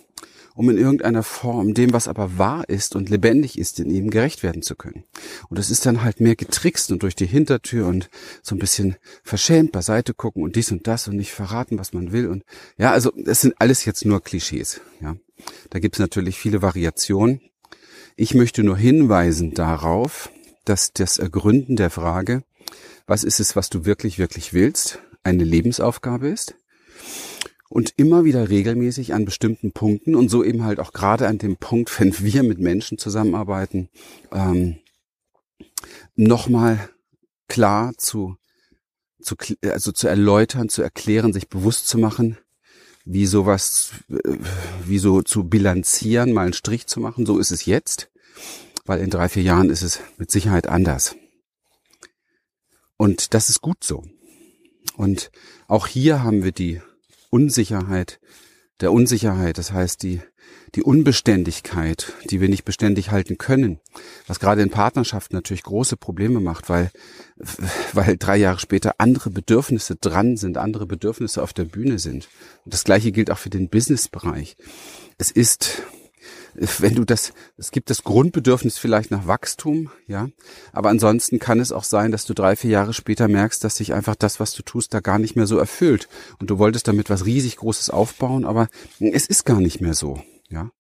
um 0.55 0.69
in 0.69 0.77
irgendeiner 0.77 1.23
Form 1.23 1.73
dem, 1.73 1.93
was 1.93 2.09
aber 2.09 2.38
wahr 2.38 2.67
ist 2.67 2.97
und 2.97 3.09
lebendig 3.09 3.57
ist, 3.57 3.79
in 3.79 3.89
ihm 3.89 4.09
gerecht 4.09 4.43
werden 4.43 4.62
zu 4.62 4.75
können. 4.75 5.05
Und 5.47 5.57
es 5.57 5.71
ist 5.71 5.85
dann 5.85 6.03
halt 6.03 6.19
mehr 6.19 6.35
getrickst 6.35 6.91
und 6.91 7.01
durch 7.01 7.15
die 7.15 7.25
Hintertür 7.25 7.88
und 7.88 8.09
so 8.41 8.55
ein 8.55 8.59
bisschen 8.59 8.97
verschämt 9.23 9.71
beiseite 9.71 10.13
gucken 10.13 10.43
und 10.43 10.57
dies 10.57 10.69
und 10.69 10.85
das 10.85 11.07
und 11.07 11.15
nicht 11.15 11.31
verraten, 11.31 11.79
was 11.79 11.93
man 11.93 12.12
will. 12.12 12.27
Und 12.27 12.43
ja, 12.77 12.91
also 12.91 13.13
das 13.15 13.39
sind 13.39 13.55
alles 13.59 13.85
jetzt 13.85 14.05
nur 14.05 14.21
Klischees. 14.21 14.81
Ja, 15.00 15.15
da 15.69 15.79
gibt 15.79 15.95
es 15.95 16.00
natürlich 16.00 16.38
viele 16.38 16.62
Variationen. 16.62 17.39
Ich 18.17 18.35
möchte 18.35 18.63
nur 18.63 18.75
hinweisen 18.75 19.53
darauf, 19.53 20.29
dass 20.65 20.91
das 20.91 21.19
Ergründen 21.19 21.77
der 21.77 21.89
Frage, 21.89 22.43
was 23.07 23.23
ist 23.23 23.39
es, 23.39 23.55
was 23.55 23.69
du 23.69 23.85
wirklich, 23.85 24.19
wirklich 24.19 24.53
willst, 24.53 25.00
eine 25.23 25.43
Lebensaufgabe 25.43 26.27
ist 26.27 26.55
und 27.69 27.93
immer 27.97 28.23
wieder 28.23 28.49
regelmäßig 28.49 29.13
an 29.13 29.25
bestimmten 29.25 29.71
Punkten 29.71 30.15
und 30.15 30.29
so 30.29 30.43
eben 30.43 30.63
halt 30.63 30.79
auch 30.79 30.93
gerade 30.93 31.27
an 31.27 31.37
dem 31.37 31.57
Punkt, 31.57 31.99
wenn 31.99 32.17
wir 32.19 32.43
mit 32.43 32.59
Menschen 32.59 32.97
zusammenarbeiten, 32.97 33.89
ähm, 34.31 34.77
nochmal 36.15 36.89
klar 37.47 37.93
zu 37.97 38.37
zu, 39.23 39.35
also 39.63 39.91
zu 39.91 40.07
erläutern, 40.07 40.69
zu 40.69 40.81
erklären, 40.81 41.33
sich 41.33 41.49
bewusst 41.49 41.87
zu 41.87 41.97
machen, 41.97 42.37
wie 43.05 43.25
sowas, 43.25 43.91
äh, 44.09 44.37
wie 44.85 44.99
so 44.99 45.21
zu 45.21 45.45
bilanzieren, 45.45 46.33
mal 46.33 46.43
einen 46.43 46.53
Strich 46.53 46.87
zu 46.87 46.99
machen. 46.99 47.25
So 47.25 47.39
ist 47.39 47.51
es 47.51 47.65
jetzt, 47.65 48.11
weil 48.85 48.99
in 48.99 49.09
drei, 49.09 49.29
vier 49.29 49.43
Jahren 49.43 49.69
ist 49.69 49.81
es 49.81 49.99
mit 50.17 50.29
Sicherheit 50.31 50.67
anders. 50.67 51.15
Und 52.97 53.33
das 53.33 53.49
ist 53.49 53.61
gut 53.61 53.83
so. 53.83 54.03
Und 54.95 55.31
auch 55.67 55.88
hier 55.88 56.23
haben 56.23 56.43
wir 56.43 56.51
die 56.51 56.81
Unsicherheit 57.29 58.19
der 58.83 58.91
Unsicherheit, 58.91 59.57
das 59.57 59.71
heißt 59.71 60.03
die, 60.03 60.21
die 60.75 60.83
Unbeständigkeit, 60.83 62.12
die 62.29 62.41
wir 62.41 62.50
nicht 62.50 62.65
beständig 62.65 63.12
halten 63.12 63.38
können, 63.38 63.79
was 64.27 64.39
gerade 64.39 64.62
in 64.62 64.69
Partnerschaften 64.69 65.35
natürlich 65.35 65.63
große 65.63 65.95
Probleme 65.95 66.39
macht, 66.39 66.67
weil, 66.67 66.91
weil 67.93 68.17
drei 68.17 68.38
Jahre 68.38 68.59
später 68.59 68.95
andere 68.97 69.29
Bedürfnisse 69.29 69.95
dran 69.95 70.35
sind, 70.35 70.57
andere 70.57 70.85
Bedürfnisse 70.85 71.41
auf 71.43 71.53
der 71.53 71.65
Bühne 71.65 71.97
sind. 71.97 72.27
Und 72.65 72.73
das 72.73 72.83
Gleiche 72.83 73.12
gilt 73.12 73.31
auch 73.31 73.38
für 73.38 73.50
den 73.50 73.69
Businessbereich. 73.69 74.57
Es 75.17 75.31
ist 75.31 75.83
wenn 76.55 76.95
du 76.95 77.03
das, 77.03 77.33
es 77.57 77.72
gibt 77.72 77.89
das 77.89 78.03
Grundbedürfnis 78.03 78.77
vielleicht 78.77 79.12
nach 79.12 79.27
Wachstum, 79.27 79.91
ja, 80.07 80.29
aber 80.72 80.89
ansonsten 80.89 81.39
kann 81.39 81.60
es 81.60 81.72
auch 81.72 81.83
sein, 81.83 82.12
dass 82.12 82.25
du 82.25 82.33
drei, 82.33 82.55
vier 82.55 82.72
Jahre 82.72 82.93
später 82.93 83.27
merkst, 83.27 83.63
dass 83.63 83.75
sich 83.75 83.93
einfach 83.93 84.15
das, 84.15 84.39
was 84.39 84.53
du 84.53 84.63
tust, 84.63 84.93
da 84.93 85.00
gar 85.00 85.19
nicht 85.19 85.36
mehr 85.36 85.48
so 85.48 85.57
erfüllt 85.57 86.07
und 86.39 86.50
du 86.50 86.60
wolltest 86.60 86.88
damit 86.88 87.10
was 87.10 87.25
riesig 87.25 87.57
Großes 87.57 87.89
aufbauen, 87.89 88.45
aber 88.45 88.67
es 89.00 89.27
ist 89.27 89.45
gar 89.45 89.60
nicht 89.60 89.81
mehr 89.81 89.93
so, 89.93 90.22
ja. 90.50 90.72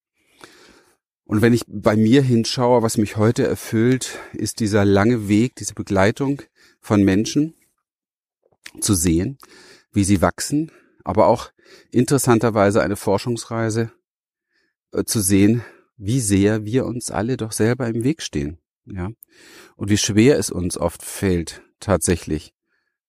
Und 1.25 1.41
wenn 1.41 1.53
ich 1.53 1.63
bei 1.67 1.95
mir 1.95 2.21
hinschaue, 2.21 2.83
was 2.83 2.97
mich 2.97 3.15
heute 3.15 3.47
erfüllt, 3.47 4.19
ist 4.33 4.59
dieser 4.59 4.83
lange 4.85 5.29
Weg, 5.29 5.55
diese 5.55 5.73
Begleitung 5.73 6.41
von 6.81 7.01
Menschen 7.01 7.55
zu 8.81 8.93
sehen, 8.93 9.37
wie 9.93 10.03
sie 10.03 10.21
wachsen, 10.21 10.71
aber 11.03 11.27
auch 11.27 11.51
interessanterweise 11.91 12.81
eine 12.81 12.97
Forschungsreise 12.97 13.91
äh, 14.93 15.03
zu 15.03 15.21
sehen, 15.21 15.63
wie 15.97 16.19
sehr 16.19 16.65
wir 16.65 16.85
uns 16.85 17.11
alle 17.11 17.37
doch 17.37 17.51
selber 17.51 17.87
im 17.87 18.03
Weg 18.03 18.21
stehen, 18.21 18.57
ja. 18.85 19.11
Und 19.75 19.89
wie 19.89 19.97
schwer 19.97 20.37
es 20.37 20.51
uns 20.51 20.77
oft 20.77 21.03
fällt, 21.03 21.61
tatsächlich 21.79 22.53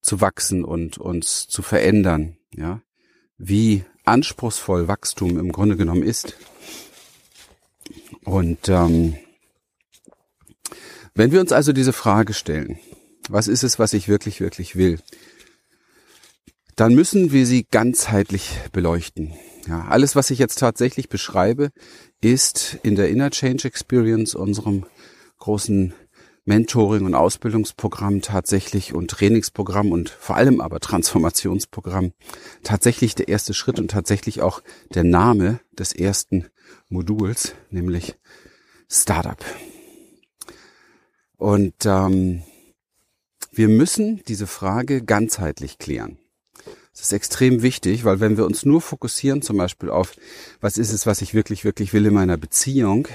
zu 0.01 0.21
wachsen 0.21 0.65
und 0.65 0.99
uns 0.99 1.47
zu 1.47 1.63
verändern, 1.63 2.37
ja. 2.55 2.83
Wie 3.37 3.85
anspruchsvoll 4.05 4.87
Wachstum 4.87 5.39
im 5.39 5.51
Grunde 5.51 5.77
genommen 5.77 6.03
ist. 6.03 6.37
Und 8.25 8.69
ähm, 8.69 9.17
wenn 11.15 11.33
wir 11.33 11.41
uns 11.41 11.53
also 11.53 11.73
diese 11.73 11.93
Frage 11.93 12.35
stellen, 12.35 12.79
was 13.29 13.49
ist 13.49 13.65
es, 13.65 13.79
was 13.79 13.93
ich 13.93 14.09
wirklich, 14.09 14.41
wirklich 14.41 14.77
will, 14.77 14.99
dann 16.77 16.95
müssen 16.95 17.33
wir 17.33 17.47
sie 17.47 17.67
ganzheitlich 17.71 18.59
beleuchten. 18.73 19.33
Ja, 19.67 19.87
alles, 19.89 20.15
was 20.17 20.31
ich 20.31 20.39
jetzt 20.39 20.59
tatsächlich 20.59 21.09
beschreibe, 21.09 21.71
ist 22.21 22.79
in 22.83 22.97
der 22.97 23.09
Inner 23.09 23.31
Change 23.31 23.67
Experience, 23.67 24.35
unserem 24.35 24.85
großen 25.39 25.95
Mentoring- 26.45 27.07
und 27.07 27.15
Ausbildungsprogramm 27.15 28.21
tatsächlich 28.21 28.95
und 28.95 29.11
Trainingsprogramm 29.11 29.93
und 29.93 30.11
vor 30.11 30.37
allem 30.37 30.61
aber 30.61 30.81
Transformationsprogramm 30.81 32.13
tatsächlich 32.63 33.15
der 33.15 33.29
erste 33.29 33.55
Schritt 33.55 33.79
und 33.79 33.91
tatsächlich 33.91 34.43
auch 34.43 34.63
der 34.95 35.05
Name 35.05 35.61
des 35.73 35.95
ersten 35.95 36.47
Moduls, 36.89 37.55
nämlich 37.71 38.17
Startup. 38.91 39.43
Und 41.39 41.75
ähm, 41.87 42.43
wir 43.51 43.69
müssen 43.69 44.23
diese 44.29 44.47
Frage 44.47 45.03
ganzheitlich 45.03 45.79
klären. 45.79 46.19
Das 46.95 47.03
ist 47.03 47.13
extrem 47.13 47.63
wichtig, 47.63 48.05
weil 48.05 48.21
wenn 48.21 48.37
wir 48.37 48.47
uns 48.47 48.65
nur 48.65 48.81
fokussieren 48.81 49.43
zum 49.43 49.57
Beispiel 49.57 49.91
auf, 49.91 50.15
was 50.61 50.79
ist 50.79 50.93
es, 50.93 51.07
was 51.07 51.23
ich 51.23 51.35
wirklich, 51.35 51.65
wirklich 51.65 51.93
will 51.93 52.07
in 52.07 52.15
meiner 52.15 52.37
Beziehung, 52.37 53.09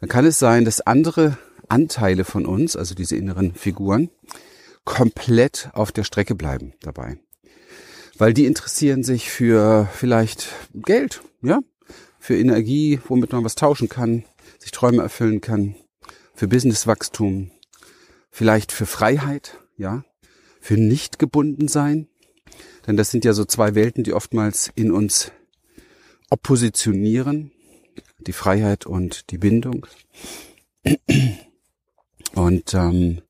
dann 0.00 0.08
kann 0.08 0.26
es 0.26 0.40
sein, 0.40 0.64
dass 0.64 0.80
andere 0.80 1.38
Anteile 1.68 2.24
von 2.24 2.46
uns, 2.46 2.74
also 2.74 2.96
diese 2.96 3.16
inneren 3.16 3.54
Figuren, 3.54 4.10
komplett 4.84 5.70
auf 5.72 5.92
der 5.92 6.02
Strecke 6.02 6.34
bleiben 6.34 6.74
dabei. 6.80 7.16
Weil 8.18 8.34
die 8.34 8.44
interessieren 8.44 9.04
sich 9.04 9.30
für 9.30 9.88
vielleicht 9.94 10.48
Geld, 10.74 11.22
ja, 11.42 11.60
für 12.18 12.36
Energie, 12.36 13.00
womit 13.06 13.32
man 13.32 13.44
was 13.44 13.54
tauschen 13.54 13.88
kann, 13.88 14.24
sich 14.58 14.72
Träume 14.72 15.02
erfüllen 15.02 15.40
kann, 15.40 15.76
für 16.34 16.48
Businesswachstum, 16.48 17.52
vielleicht 18.30 18.72
für 18.72 18.86
Freiheit, 18.86 19.60
ja, 19.76 20.04
für 20.60 20.76
nicht 20.76 21.18
gebunden 21.18 21.68
sein, 21.68 22.08
denn 22.86 22.96
das 22.96 23.10
sind 23.10 23.24
ja 23.24 23.32
so 23.32 23.44
zwei 23.44 23.74
Welten, 23.74 24.04
die 24.04 24.12
oftmals 24.12 24.70
in 24.74 24.92
uns 24.92 25.32
oppositionieren. 26.30 27.50
Die 28.18 28.32
Freiheit 28.32 28.86
und 28.86 29.30
die 29.30 29.38
Bindung. 29.38 29.86
Und 32.34 32.74
ähm, 32.74 33.22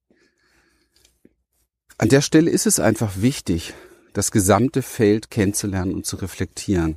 an 1.99 2.09
der 2.09 2.21
Stelle 2.21 2.51
ist 2.51 2.67
es 2.67 2.81
einfach 2.81 3.21
wichtig, 3.21 3.75
das 4.13 4.31
gesamte 4.31 4.83
Feld 4.83 5.31
kennenzulernen 5.31 5.95
und 5.95 6.07
zu 6.07 6.17
reflektieren. 6.17 6.97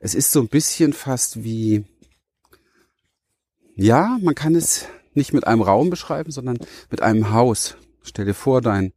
Es 0.00 0.14
ist 0.14 0.30
so 0.30 0.40
ein 0.40 0.48
bisschen 0.48 0.92
fast 0.92 1.42
wie, 1.42 1.84
ja, 3.74 4.18
man 4.22 4.34
kann 4.34 4.54
es 4.54 4.86
nicht 5.14 5.32
mit 5.32 5.46
einem 5.46 5.62
Raum 5.62 5.90
beschreiben, 5.90 6.30
sondern 6.30 6.58
mit 6.90 7.02
einem 7.02 7.32
Haus. 7.32 7.76
Stell 8.02 8.26
dir 8.26 8.34
vor, 8.34 8.60
dein 8.60 8.92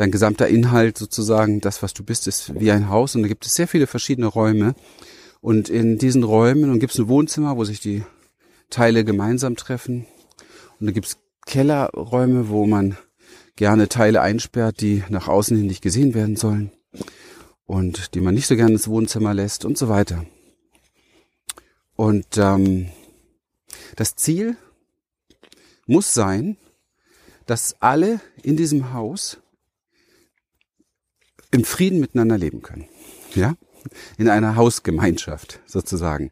dein 0.00 0.10
gesamter 0.10 0.48
Inhalt 0.48 0.96
sozusagen, 0.96 1.60
das, 1.60 1.82
was 1.82 1.92
du 1.92 2.02
bist, 2.02 2.26
ist 2.26 2.58
wie 2.58 2.70
ein 2.70 2.88
Haus 2.88 3.14
und 3.14 3.20
da 3.20 3.28
gibt 3.28 3.44
es 3.44 3.54
sehr 3.54 3.68
viele 3.68 3.86
verschiedene 3.86 4.28
Räume. 4.28 4.74
Und 5.42 5.68
in 5.68 5.98
diesen 5.98 6.22
Räumen 6.22 6.80
gibt 6.80 6.94
es 6.94 6.98
ein 6.98 7.08
Wohnzimmer, 7.08 7.58
wo 7.58 7.64
sich 7.64 7.80
die 7.80 8.02
Teile 8.70 9.04
gemeinsam 9.04 9.56
treffen. 9.56 10.06
Und 10.78 10.86
da 10.86 10.92
gibt 10.92 11.06
es 11.06 11.18
Kellerräume, 11.44 12.48
wo 12.48 12.66
man 12.66 12.96
gerne 13.56 13.90
Teile 13.90 14.22
einsperrt, 14.22 14.80
die 14.80 15.04
nach 15.10 15.28
außen 15.28 15.54
hin 15.54 15.66
nicht 15.66 15.82
gesehen 15.82 16.14
werden 16.14 16.36
sollen 16.36 16.70
und 17.66 18.14
die 18.14 18.22
man 18.22 18.34
nicht 18.34 18.46
so 18.46 18.56
gerne 18.56 18.72
ins 18.72 18.88
Wohnzimmer 18.88 19.34
lässt 19.34 19.66
und 19.66 19.76
so 19.76 19.90
weiter. 19.90 20.24
Und 21.96 22.38
ähm, 22.38 22.88
das 23.96 24.16
Ziel 24.16 24.56
muss 25.84 26.14
sein, 26.14 26.56
dass 27.44 27.76
alle 27.82 28.20
in 28.42 28.56
diesem 28.56 28.94
Haus 28.94 29.36
im 31.50 31.64
Frieden 31.64 32.00
miteinander 32.00 32.38
leben 32.38 32.62
können. 32.62 32.86
Ja? 33.34 33.54
In 34.18 34.28
einer 34.28 34.56
Hausgemeinschaft 34.56 35.60
sozusagen. 35.66 36.30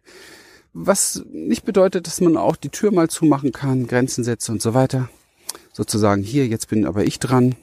Was 0.72 1.25
nicht 1.30 1.64
bedeutet, 1.64 2.06
dass 2.06 2.20
man 2.20 2.37
auch 2.37 2.56
die 2.56 2.68
Tür 2.68 2.92
mal 2.92 3.08
zumachen 3.08 3.52
kann, 3.52 3.87
Grenzen 3.87 4.22
setzt 4.22 4.48
und 4.50 4.62
so 4.62 4.75
weiter. 4.75 5.08
Sozusagen 5.72 6.22
hier, 6.22 6.46
jetzt 6.46 6.68
bin 6.68 6.87
aber 6.87 7.04
ich 7.04 7.18
dran. 7.18 7.56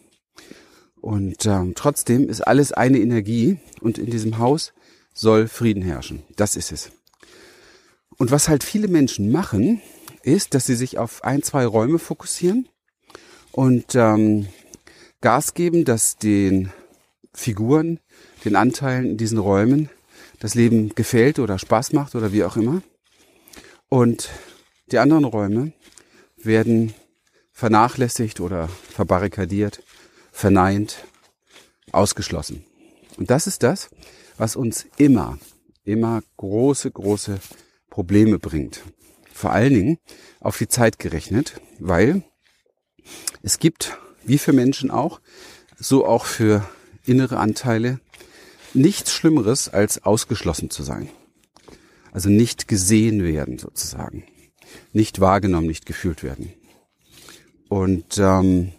Und 0.99 1.45
ähm, 1.45 1.73
trotzdem 1.75 2.29
ist 2.29 2.41
alles 2.41 2.71
eine 2.71 2.99
Energie 2.99 3.59
und 3.79 3.99
in 3.99 4.09
diesem 4.09 4.39
Haus 4.39 4.73
soll 5.13 5.47
Frieden 5.47 5.83
herrschen. 5.83 6.23
Das 6.35 6.55
ist 6.55 6.71
es. 6.71 6.91
Und 8.17 8.31
was 8.31 8.49
halt 8.49 8.63
viele 8.63 8.87
Menschen 8.87 9.31
machen, 9.31 9.81
ist, 10.23 10.53
dass 10.53 10.65
sie 10.65 10.75
sich 10.75 10.97
auf 10.97 11.23
ein, 11.23 11.43
zwei 11.43 11.65
Räume 11.65 11.99
fokussieren 11.99 12.67
und 13.51 13.93
ähm, 13.95 14.47
Gas 15.21 15.53
geben, 15.53 15.85
dass 15.85 16.17
den 16.17 16.71
Figuren, 17.35 17.99
den 18.43 18.55
Anteilen 18.55 19.05
in 19.11 19.17
diesen 19.17 19.37
Räumen 19.37 19.89
das 20.39 20.55
Leben 20.55 20.93
gefällt 20.95 21.39
oder 21.39 21.59
Spaß 21.59 21.93
macht 21.93 22.15
oder 22.15 22.31
wie 22.31 22.43
auch 22.43 22.57
immer. 22.57 22.81
Und 23.89 24.29
die 24.91 24.99
anderen 24.99 25.25
Räume 25.25 25.73
werden 26.37 26.93
vernachlässigt 27.51 28.39
oder 28.39 28.67
verbarrikadiert, 28.67 29.81
verneint, 30.31 31.05
ausgeschlossen. 31.91 32.65
Und 33.17 33.29
das 33.31 33.47
ist 33.47 33.63
das, 33.63 33.89
was 34.37 34.55
uns 34.55 34.85
immer, 34.97 35.39
immer 35.83 36.21
große, 36.37 36.91
große 36.91 37.39
Probleme 37.89 38.39
bringt. 38.39 38.83
Vor 39.31 39.51
allen 39.51 39.73
Dingen 39.73 39.97
auf 40.39 40.57
die 40.57 40.67
Zeit 40.67 40.99
gerechnet, 40.99 41.61
weil 41.79 42.23
es 43.41 43.59
gibt, 43.59 43.97
wie 44.23 44.37
für 44.37 44.53
Menschen 44.53 44.91
auch, 44.91 45.21
so 45.77 46.05
auch 46.05 46.25
für 46.25 46.67
innere 47.07 47.37
Anteile, 47.37 47.99
nichts 48.73 49.13
Schlimmeres 49.13 49.69
als 49.69 50.03
ausgeschlossen 50.03 50.69
zu 50.69 50.83
sein. 50.83 51.09
Also 52.11 52.29
nicht 52.29 52.67
gesehen 52.67 53.23
werden 53.23 53.57
sozusagen, 53.57 54.23
nicht 54.93 55.19
wahrgenommen, 55.19 55.67
nicht 55.67 55.85
gefühlt 55.85 56.23
werden. 56.23 56.53
Und 57.67 58.17
ähm, 58.19 58.71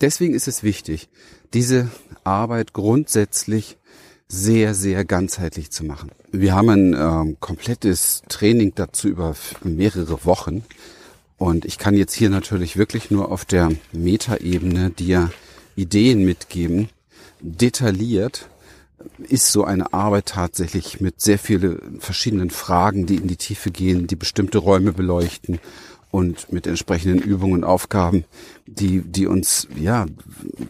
deswegen 0.00 0.34
ist 0.34 0.48
es 0.48 0.62
wichtig, 0.62 1.08
diese 1.52 1.90
Arbeit 2.24 2.72
grundsätzlich 2.72 3.76
sehr, 4.28 4.74
sehr 4.74 5.04
ganzheitlich 5.04 5.70
zu 5.70 5.84
machen. 5.84 6.10
Wir 6.30 6.54
haben 6.54 6.70
ein 6.70 6.94
ähm, 6.94 7.36
komplettes 7.40 8.22
Training 8.28 8.72
dazu 8.74 9.08
über 9.08 9.36
mehrere 9.62 10.24
Wochen. 10.24 10.64
Und 11.36 11.64
ich 11.66 11.76
kann 11.76 11.94
jetzt 11.94 12.14
hier 12.14 12.30
natürlich 12.30 12.76
wirklich 12.76 13.10
nur 13.10 13.30
auf 13.30 13.44
der 13.44 13.72
Metaebene 13.92 14.90
dir 14.90 15.30
Ideen 15.76 16.24
mitgeben, 16.24 16.88
detailliert 17.42 18.48
ist 19.18 19.50
so 19.50 19.64
eine 19.64 19.92
Arbeit 19.92 20.26
tatsächlich 20.26 21.00
mit 21.00 21.20
sehr 21.20 21.38
vielen 21.38 22.00
verschiedenen 22.00 22.50
Fragen, 22.50 23.06
die 23.06 23.16
in 23.16 23.26
die 23.26 23.36
Tiefe 23.36 23.70
gehen, 23.70 24.06
die 24.06 24.16
bestimmte 24.16 24.58
Räume 24.58 24.92
beleuchten 24.92 25.58
und 26.12 26.52
mit 26.52 26.66
entsprechenden 26.66 27.20
Übungen 27.20 27.54
und 27.54 27.64
Aufgaben, 27.64 28.24
die, 28.66 29.00
die 29.00 29.26
uns, 29.26 29.66
ja, 29.74 30.06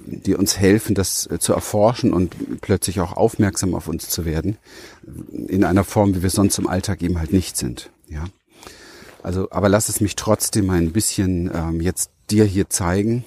die 0.07 0.35
uns 0.35 0.57
helfen, 0.57 0.95
das 0.95 1.29
zu 1.41 1.53
erforschen 1.53 2.13
und 2.13 2.61
plötzlich 2.61 3.01
auch 3.01 3.13
aufmerksam 3.15 3.75
auf 3.75 3.89
uns 3.89 4.09
zu 4.09 4.25
werden, 4.25 4.57
in 5.49 5.65
einer 5.65 5.85
Form, 5.85 6.15
wie 6.15 6.23
wir 6.23 6.31
sonst 6.31 6.59
im 6.59 6.69
Alltag 6.69 7.03
eben 7.03 7.19
halt 7.19 7.33
nicht 7.33 7.57
sind, 7.57 7.91
ja. 8.09 8.25
Also, 9.25 9.49
aber 9.51 9.69
lass 9.69 9.89
es 9.89 10.01
mich 10.01 10.17
trotzdem 10.17 10.69
ein 10.71 10.91
bisschen 10.91 11.49
ähm, 11.55 11.81
jetzt 11.81 12.11
dir 12.31 12.45
hier 12.45 12.69
zeigen, 12.71 13.25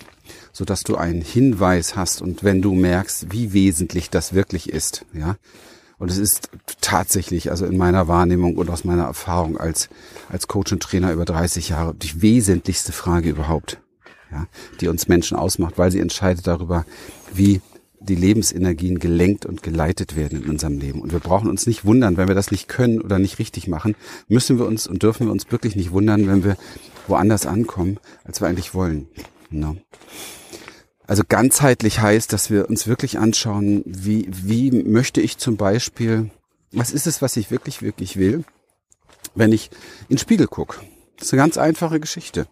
so 0.55 0.63
dass 0.63 0.83
du 0.83 0.95
einen 0.95 1.21
Hinweis 1.21 1.97
hast 1.97 2.21
und 2.21 2.45
wenn 2.45 2.61
du 2.61 2.73
merkst, 2.75 3.29
wie 3.29 3.51
wesentlich 3.51 4.09
das 4.09 4.33
wirklich 4.33 4.69
ist, 4.69 5.05
ja. 5.13 5.35
Und 5.97 6.09
es 6.09 6.17
ist 6.17 6.49
tatsächlich, 6.79 7.51
also 7.51 7.65
in 7.65 7.75
meiner 7.75 8.07
Wahrnehmung 8.07 8.55
und 8.55 8.69
aus 8.69 8.85
meiner 8.85 9.03
Erfahrung 9.03 9.57
als, 9.57 9.89
als 10.29 10.47
Coach 10.47 10.71
und 10.71 10.81
Trainer 10.81 11.11
über 11.11 11.25
30 11.25 11.69
Jahre, 11.69 11.93
die 11.93 12.21
wesentlichste 12.21 12.93
Frage 12.93 13.29
überhaupt, 13.29 13.81
ja, 14.31 14.47
die 14.79 14.87
uns 14.87 15.09
Menschen 15.09 15.35
ausmacht, 15.35 15.77
weil 15.77 15.91
sie 15.91 15.99
entscheidet 15.99 16.47
darüber, 16.47 16.85
wie 17.33 17.59
die 17.99 18.15
Lebensenergien 18.15 18.99
gelenkt 18.99 19.45
und 19.45 19.61
geleitet 19.61 20.15
werden 20.15 20.43
in 20.43 20.49
unserem 20.49 20.77
Leben. 20.77 21.01
Und 21.01 21.11
wir 21.11 21.19
brauchen 21.19 21.49
uns 21.49 21.67
nicht 21.67 21.83
wundern, 21.83 22.15
wenn 22.15 22.29
wir 22.29 22.35
das 22.35 22.51
nicht 22.51 22.69
können 22.69 23.01
oder 23.01 23.19
nicht 23.19 23.39
richtig 23.39 23.67
machen, 23.67 23.95
müssen 24.29 24.57
wir 24.57 24.67
uns 24.67 24.87
und 24.87 25.03
dürfen 25.03 25.27
wir 25.27 25.33
uns 25.33 25.51
wirklich 25.51 25.75
nicht 25.75 25.91
wundern, 25.91 26.27
wenn 26.27 26.45
wir 26.45 26.55
woanders 27.07 27.45
ankommen, 27.45 27.99
als 28.23 28.39
wir 28.39 28.47
eigentlich 28.47 28.73
wollen. 28.73 29.09
No. 29.49 29.75
Also 31.07 31.23
ganzheitlich 31.27 31.99
heißt, 31.99 32.33
dass 32.33 32.49
wir 32.49 32.69
uns 32.69 32.87
wirklich 32.87 33.19
anschauen, 33.19 33.83
wie, 33.85 34.27
wie 34.29 34.71
möchte 34.71 35.21
ich 35.21 35.37
zum 35.37 35.57
Beispiel, 35.57 36.31
was 36.71 36.91
ist 36.91 37.07
es, 37.07 37.21
was 37.21 37.37
ich 37.37 37.51
wirklich, 37.51 37.81
wirklich 37.81 38.17
will, 38.17 38.43
wenn 39.35 39.51
ich 39.51 39.69
in 40.09 40.15
den 40.15 40.17
Spiegel 40.17 40.47
gucke. 40.47 40.79
Das 41.17 41.27
ist 41.27 41.33
eine 41.33 41.43
ganz 41.43 41.57
einfache 41.57 41.99
Geschichte. 41.99 42.47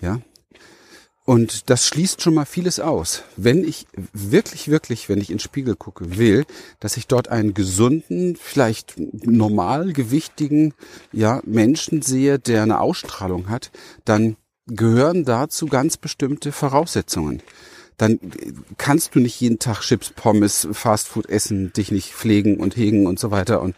Ja. 0.00 0.20
Und 1.24 1.68
das 1.68 1.86
schließt 1.86 2.22
schon 2.22 2.34
mal 2.34 2.46
vieles 2.46 2.80
aus. 2.80 3.22
Wenn 3.36 3.62
ich 3.62 3.86
wirklich, 4.14 4.68
wirklich, 4.68 5.08
wenn 5.08 5.20
ich 5.20 5.30
in 5.30 5.36
den 5.36 5.42
Spiegel 5.42 5.76
gucke, 5.76 6.16
will, 6.16 6.46
dass 6.80 6.96
ich 6.96 7.06
dort 7.06 7.28
einen 7.28 7.52
gesunden, 7.52 8.36
vielleicht 8.36 8.94
normalgewichtigen, 8.96 10.72
ja, 11.12 11.42
Menschen 11.44 12.00
sehe, 12.00 12.38
der 12.38 12.62
eine 12.62 12.80
Ausstrahlung 12.80 13.50
hat, 13.50 13.70
dann 14.06 14.36
gehören 14.66 15.24
dazu 15.24 15.66
ganz 15.66 15.96
bestimmte 15.96 16.52
Voraussetzungen 16.52 17.42
dann 17.98 18.18
kannst 18.78 19.14
du 19.14 19.20
nicht 19.20 19.40
jeden 19.40 19.58
Tag 19.58 19.80
Chips, 19.80 20.10
Pommes, 20.10 20.68
Fastfood 20.72 21.28
essen, 21.28 21.72
dich 21.72 21.90
nicht 21.90 22.14
pflegen 22.14 22.58
und 22.58 22.76
hegen 22.76 23.06
und 23.06 23.18
so 23.18 23.30
weiter 23.30 23.60
und 23.60 23.74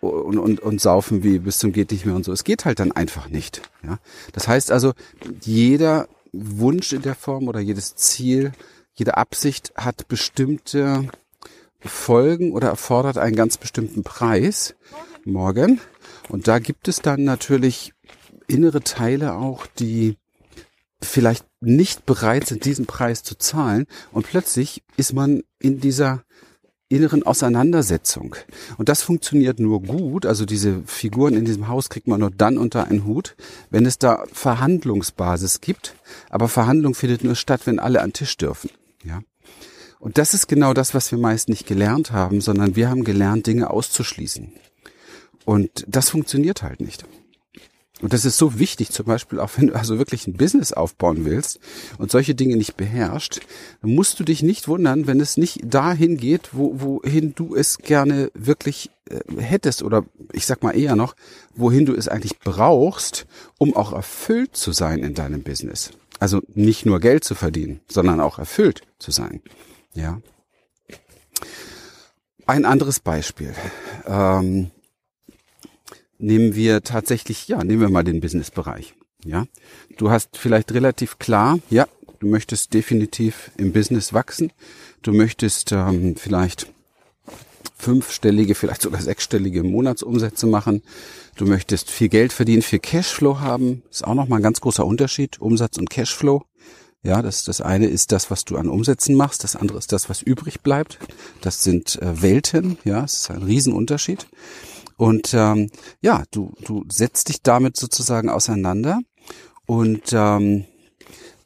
und, 0.00 0.38
und, 0.38 0.60
und 0.60 0.80
saufen 0.80 1.22
wie 1.22 1.38
bis 1.38 1.58
zum 1.58 1.72
geht 1.72 1.90
nicht 1.90 2.06
mehr 2.06 2.14
und 2.14 2.24
so. 2.24 2.32
Es 2.32 2.44
geht 2.44 2.64
halt 2.64 2.80
dann 2.80 2.90
einfach 2.92 3.28
nicht. 3.28 3.60
Ja? 3.84 3.98
Das 4.32 4.48
heißt 4.48 4.70
also, 4.72 4.94
jeder 5.42 6.08
Wunsch 6.32 6.94
in 6.94 7.02
der 7.02 7.14
Form 7.14 7.48
oder 7.48 7.60
jedes 7.60 7.96
Ziel, 7.96 8.52
jede 8.94 9.16
Absicht 9.16 9.72
hat 9.76 10.08
bestimmte 10.08 11.08
Folgen 11.80 12.52
oder 12.52 12.68
erfordert 12.68 13.18
einen 13.18 13.36
ganz 13.36 13.58
bestimmten 13.58 14.02
Preis. 14.02 14.74
Morgen. 15.24 15.80
Und 16.30 16.48
da 16.48 16.60
gibt 16.60 16.88
es 16.88 17.02
dann 17.02 17.24
natürlich 17.24 17.92
innere 18.46 18.80
Teile 18.80 19.34
auch, 19.34 19.66
die 19.66 20.16
vielleicht 21.02 21.44
nicht 21.60 22.06
bereit 22.06 22.46
sind, 22.46 22.64
diesen 22.64 22.86
Preis 22.86 23.22
zu 23.22 23.36
zahlen. 23.36 23.86
Und 24.12 24.26
plötzlich 24.26 24.82
ist 24.96 25.12
man 25.12 25.42
in 25.58 25.80
dieser 25.80 26.24
inneren 26.88 27.22
Auseinandersetzung. 27.22 28.34
Und 28.76 28.88
das 28.88 29.02
funktioniert 29.02 29.60
nur 29.60 29.80
gut, 29.80 30.26
also 30.26 30.44
diese 30.44 30.82
Figuren 30.86 31.34
in 31.34 31.44
diesem 31.44 31.68
Haus 31.68 31.88
kriegt 31.88 32.08
man 32.08 32.20
nur 32.20 32.30
dann 32.30 32.58
unter 32.58 32.88
einen 32.88 33.04
Hut, 33.06 33.36
wenn 33.70 33.86
es 33.86 33.98
da 33.98 34.24
Verhandlungsbasis 34.32 35.60
gibt. 35.60 35.94
Aber 36.28 36.48
Verhandlung 36.48 36.94
findet 36.94 37.22
nur 37.22 37.36
statt, 37.36 37.62
wenn 37.64 37.78
alle 37.78 38.02
an 38.02 38.12
Tisch 38.12 38.36
dürfen. 38.36 38.70
Ja. 39.04 39.20
Und 40.00 40.18
das 40.18 40.34
ist 40.34 40.48
genau 40.48 40.74
das, 40.74 40.92
was 40.92 41.12
wir 41.12 41.18
meist 41.18 41.48
nicht 41.48 41.66
gelernt 41.66 42.10
haben, 42.10 42.40
sondern 42.40 42.74
wir 42.74 42.90
haben 42.90 43.04
gelernt, 43.04 43.46
Dinge 43.46 43.70
auszuschließen. 43.70 44.52
Und 45.44 45.84
das 45.86 46.10
funktioniert 46.10 46.62
halt 46.62 46.80
nicht. 46.80 47.04
Und 48.00 48.12
das 48.12 48.24
ist 48.24 48.38
so 48.38 48.58
wichtig, 48.58 48.90
zum 48.90 49.06
Beispiel 49.06 49.40
auch 49.40 49.50
wenn 49.56 49.68
du 49.68 49.74
also 49.74 49.98
wirklich 49.98 50.26
ein 50.26 50.34
Business 50.34 50.72
aufbauen 50.72 51.24
willst 51.24 51.60
und 51.98 52.10
solche 52.10 52.34
Dinge 52.34 52.56
nicht 52.56 52.76
beherrscht, 52.76 53.40
musst 53.82 54.18
du 54.18 54.24
dich 54.24 54.42
nicht 54.42 54.68
wundern, 54.68 55.06
wenn 55.06 55.20
es 55.20 55.36
nicht 55.36 55.60
dahin 55.64 56.16
geht, 56.16 56.50
wo, 56.52 56.80
wohin 56.80 57.34
du 57.34 57.54
es 57.54 57.78
gerne 57.78 58.30
wirklich 58.34 58.90
äh, 59.08 59.20
hättest 59.40 59.82
oder 59.82 60.04
ich 60.32 60.46
sag 60.46 60.62
mal 60.62 60.76
eher 60.76 60.96
noch, 60.96 61.14
wohin 61.54 61.86
du 61.86 61.94
es 61.94 62.08
eigentlich 62.08 62.38
brauchst, 62.38 63.26
um 63.58 63.76
auch 63.76 63.92
erfüllt 63.92 64.56
zu 64.56 64.72
sein 64.72 65.00
in 65.00 65.14
deinem 65.14 65.42
Business. 65.42 65.90
Also 66.18 66.42
nicht 66.54 66.86
nur 66.86 67.00
Geld 67.00 67.24
zu 67.24 67.34
verdienen, 67.34 67.80
sondern 67.88 68.20
auch 68.20 68.38
erfüllt 68.38 68.82
zu 68.98 69.10
sein. 69.10 69.42
Ja. 69.94 70.20
Ein 72.46 72.64
anderes 72.64 73.00
Beispiel. 73.00 73.54
Ähm, 74.06 74.70
nehmen 76.20 76.54
wir 76.54 76.82
tatsächlich, 76.82 77.48
ja, 77.48 77.62
nehmen 77.64 77.80
wir 77.80 77.90
mal 77.90 78.04
den 78.04 78.20
Businessbereich. 78.20 78.94
Ja, 79.24 79.46
du 79.98 80.10
hast 80.10 80.36
vielleicht 80.36 80.72
relativ 80.72 81.18
klar, 81.18 81.58
ja, 81.68 81.86
du 82.20 82.26
möchtest 82.26 82.72
definitiv 82.72 83.50
im 83.56 83.72
Business 83.72 84.12
wachsen. 84.12 84.52
Du 85.02 85.12
möchtest 85.12 85.72
ähm, 85.72 86.16
vielleicht 86.16 86.66
fünfstellige, 87.76 88.54
vielleicht 88.54 88.82
sogar 88.82 89.00
sechsstellige 89.00 89.62
Monatsumsätze 89.62 90.46
machen. 90.46 90.82
Du 91.36 91.46
möchtest 91.46 91.90
viel 91.90 92.08
Geld 92.08 92.32
verdienen, 92.32 92.62
viel 92.62 92.78
Cashflow 92.78 93.40
haben. 93.40 93.82
Ist 93.90 94.06
auch 94.06 94.14
nochmal 94.14 94.40
ein 94.40 94.42
ganz 94.42 94.60
großer 94.60 94.84
Unterschied, 94.84 95.40
Umsatz 95.40 95.78
und 95.78 95.88
Cashflow. 95.88 96.44
Ja, 97.02 97.22
das, 97.22 97.44
das 97.44 97.62
eine 97.62 97.86
ist 97.86 98.12
das, 98.12 98.30
was 98.30 98.44
du 98.44 98.58
an 98.58 98.68
Umsätzen 98.68 99.14
machst, 99.14 99.42
das 99.42 99.56
andere 99.56 99.78
ist 99.78 99.90
das, 99.92 100.10
was 100.10 100.20
übrig 100.20 100.60
bleibt. 100.60 100.98
Das 101.40 101.64
sind 101.64 102.00
äh, 102.02 102.20
Welten, 102.20 102.76
ja, 102.84 103.04
es 103.04 103.14
ist 103.14 103.30
ein 103.30 103.42
Riesenunterschied. 103.42 104.26
Und 105.00 105.32
ähm, 105.32 105.70
ja, 106.02 106.24
du, 106.30 106.52
du 106.62 106.84
setzt 106.92 107.30
dich 107.30 107.40
damit 107.40 107.78
sozusagen 107.78 108.28
auseinander 108.28 109.00
und 109.64 110.12
ähm, 110.12 110.66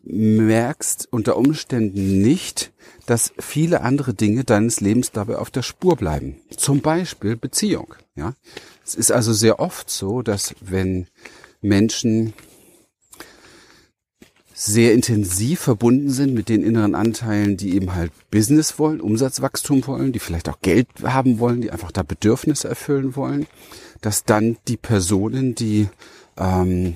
merkst 0.02 1.06
unter 1.12 1.36
Umständen 1.36 2.20
nicht, 2.20 2.72
dass 3.06 3.32
viele 3.38 3.82
andere 3.82 4.12
Dinge 4.12 4.42
deines 4.42 4.80
Lebens 4.80 5.12
dabei 5.12 5.36
auf 5.36 5.52
der 5.52 5.62
Spur 5.62 5.94
bleiben. 5.94 6.40
Zum 6.56 6.80
Beispiel 6.80 7.36
Beziehung. 7.36 7.94
Ja, 8.16 8.34
es 8.84 8.96
ist 8.96 9.12
also 9.12 9.32
sehr 9.32 9.60
oft 9.60 9.88
so, 9.88 10.22
dass 10.22 10.56
wenn 10.60 11.06
Menschen 11.60 12.34
sehr 14.56 14.92
intensiv 14.94 15.60
verbunden 15.60 16.10
sind 16.10 16.32
mit 16.32 16.48
den 16.48 16.62
inneren 16.62 16.94
Anteilen, 16.94 17.56
die 17.56 17.74
eben 17.74 17.94
halt 17.94 18.12
Business 18.30 18.78
wollen, 18.78 19.00
Umsatzwachstum 19.00 19.84
wollen, 19.88 20.12
die 20.12 20.20
vielleicht 20.20 20.48
auch 20.48 20.60
Geld 20.62 20.86
haben 21.02 21.40
wollen, 21.40 21.60
die 21.60 21.72
einfach 21.72 21.90
da 21.90 22.04
Bedürfnisse 22.04 22.68
erfüllen 22.68 23.16
wollen, 23.16 23.48
dass 24.00 24.24
dann 24.24 24.56
die 24.68 24.76
Personen, 24.76 25.56
die 25.56 25.88
ähm, 26.38 26.94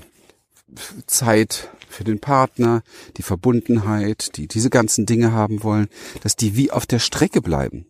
Zeit 1.06 1.68
für 1.88 2.04
den 2.04 2.20
Partner, 2.20 2.82
die 3.16 3.22
Verbundenheit, 3.22 4.36
die 4.36 4.46
diese 4.46 4.70
ganzen 4.70 5.04
Dinge 5.04 5.32
haben 5.32 5.64
wollen, 5.64 5.88
dass 6.22 6.36
die 6.36 6.54
wie 6.54 6.70
auf 6.70 6.86
der 6.86 7.00
Strecke 7.00 7.42
bleiben. 7.42 7.86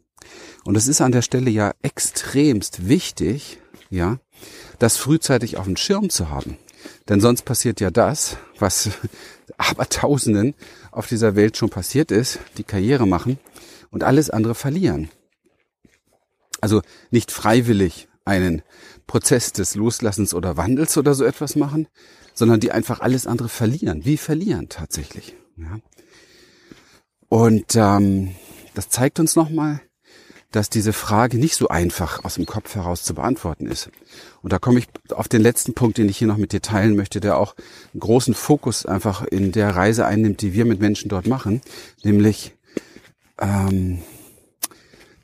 Und 0.65 0.77
es 0.77 0.89
ist 0.89 1.03
an 1.03 1.13
der 1.13 1.23
Stelle 1.23 1.51
ja 1.51 1.75
extremst 1.83 2.89
wichtig, 2.89 3.59
ja, 3.91 4.19
das 4.79 4.97
frühzeitig 4.97 5.59
auf 5.59 5.65
dem 5.65 5.77
Schirm 5.77 6.09
zu 6.09 6.31
haben. 6.31 6.57
Denn 7.09 7.21
sonst 7.21 7.43
passiert 7.43 7.81
ja 7.81 7.91
das, 7.91 8.37
was 8.59 8.91
aber 9.57 9.89
Tausenden 9.89 10.55
auf 10.91 11.07
dieser 11.07 11.37
Welt 11.37 11.57
schon 11.57 11.71
passiert 11.71 12.11
ist, 12.11 12.39
die 12.57 12.65
Karriere 12.65 13.07
machen 13.07 13.39
und 13.91 14.05
alles 14.05 14.31
andere 14.31 14.55
verlieren. 14.55 15.09
Also 16.61 16.83
nicht 17.11 17.31
freiwillig 17.31 18.09
einen 18.25 18.63
Prozess 19.07 19.53
des 19.53 19.75
Loslassens 19.75 20.35
oder 20.35 20.57
Wandels 20.57 20.99
oder 20.99 21.15
so 21.15 21.25
etwas 21.25 21.57
machen, 21.57 21.89
sondern 22.35 22.61
die 22.61 22.73
einfach 22.73 23.01
alles 23.01 23.27
andere 23.27 23.49
verlieren. 23.49 24.05
Wie 24.05 24.17
verlieren 24.17 24.69
tatsächlich. 24.69 25.35
Ja. 25.57 25.79
Und 27.29 27.75
ähm, 27.75 28.35
das 28.75 28.91
zeigt 28.91 29.19
uns 29.19 29.35
nochmal, 29.35 29.81
dass 30.51 30.71
diese 30.71 30.93
Frage 30.93 31.37
nicht 31.37 31.57
so 31.57 31.69
einfach 31.69 32.25
aus 32.25 32.37
dem 32.37 32.47
Kopf 32.47 32.75
heraus 32.75 33.03
zu 33.03 33.15
beantworten 33.15 33.67
ist. 33.67 33.91
Und 34.43 34.53
da 34.53 34.59
komme 34.59 34.79
ich 34.79 34.87
auf 35.11 35.29
den 35.29 35.43
letzten 35.43 35.75
Punkt, 35.75 35.99
den 35.99 36.09
ich 36.09 36.17
hier 36.17 36.29
noch 36.29 36.39
mit 36.39 36.53
dir 36.53 36.63
teilen 36.63 36.97
möchte, 36.97 37.21
der 37.21 37.37
auch 37.39 37.55
einen 37.93 38.01
großen 38.01 38.35
Fokus 38.35 38.87
einfach 38.87 39.25
in 39.25 39.53
der 39.53 39.77
Reise 39.77 40.07
einnimmt, 40.07 40.41
die 40.41 40.55
wir 40.55 40.65
mit 40.65 40.81
Menschen 40.81 41.09
dort 41.09 41.27
machen, 41.27 41.61
nämlich, 42.03 42.55
ähm, 43.39 44.01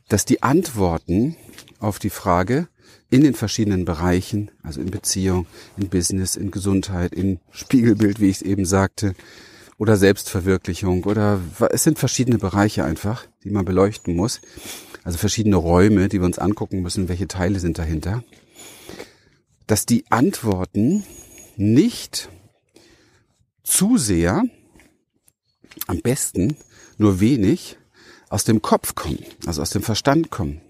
dass 0.09 0.27
die 0.27 0.43
Antworten 0.43 1.37
auf 1.79 1.99
die 1.99 2.11
Frage 2.11 2.69
in 3.11 3.23
den 3.23 3.35
verschiedenen 3.35 3.85
Bereichen, 3.85 4.51
also 4.63 4.81
in 4.81 4.91
Beziehung, 4.91 5.47
in 5.77 5.89
Business, 5.89 6.37
in 6.37 6.51
Gesundheit, 6.51 7.15
in 7.15 7.41
Spiegelbild, 7.51 8.21
wie 8.21 8.29
ich 8.29 8.37
es 8.37 8.43
eben 8.43 8.67
sagte, 8.67 9.15
oder 9.79 9.97
Selbstverwirklichung 9.97 11.05
oder 11.05 11.41
es 11.71 11.83
sind 11.83 11.99
verschiedene 11.99 12.39
Bereiche 12.39 12.85
einfach, 12.85 13.27
die 13.43 13.51
man 13.51 13.65
beleuchten 13.65 14.15
muss. 14.15 14.41
Also 15.05 15.19
verschiedene 15.19 15.57
Räume, 15.57 16.09
die 16.09 16.19
wir 16.19 16.27
uns 16.27 16.38
angucken 16.38 16.81
müssen, 16.81 17.09
welche 17.09 17.29
Teile 17.29 17.61
sind 17.61 17.79
dahinter. 17.79 18.25
Dass 19.67 19.87
die 19.87 20.11
Antworten 20.11 21.05
nicht 21.57 22.31
zu 23.62 23.99
sehr, 23.99 24.43
am 25.87 26.01
besten 26.01 26.57
nur 26.97 27.21
wenig, 27.21 27.77
aus 28.31 28.45
dem 28.45 28.62
Kopf 28.62 28.95
kommen, 28.95 29.25
also 29.47 29.62
aus 29.62 29.71
dem 29.71 29.83
Verstand 29.83 30.31
kommen. 30.31 30.61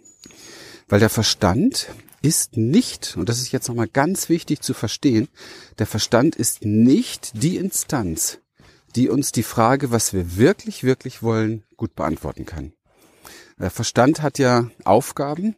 Weil 0.89 1.01
der 1.01 1.11
Verstand 1.11 1.89
ist 2.21 2.57
nicht, 2.57 3.17
und 3.17 3.29
das 3.29 3.39
ist 3.39 3.53
jetzt 3.53 3.69
nochmal 3.69 3.89
ganz 3.89 4.29
wichtig 4.29 4.61
zu 4.63 4.75
verstehen, 4.75 5.29
der 5.79 5.87
Verstand 5.87 6.37
ist 6.37 6.65
nicht 6.65 7.43
die 7.43 7.57
Instanz, 7.57 8.39
die 8.97 9.09
uns 9.09 9.31
die 9.31 9.43
Frage, 9.43 9.91
was 9.91 10.13
wir 10.13 10.37
wirklich, 10.37 10.83
wirklich 10.83 11.23
wollen, 11.23 11.65
gut 11.77 11.95
beantworten 11.95 12.47
kann. 12.47 12.73
Der 13.59 13.71
Verstand 13.71 14.23
hat 14.23 14.39
ja 14.39 14.71
Aufgaben. 14.85 15.57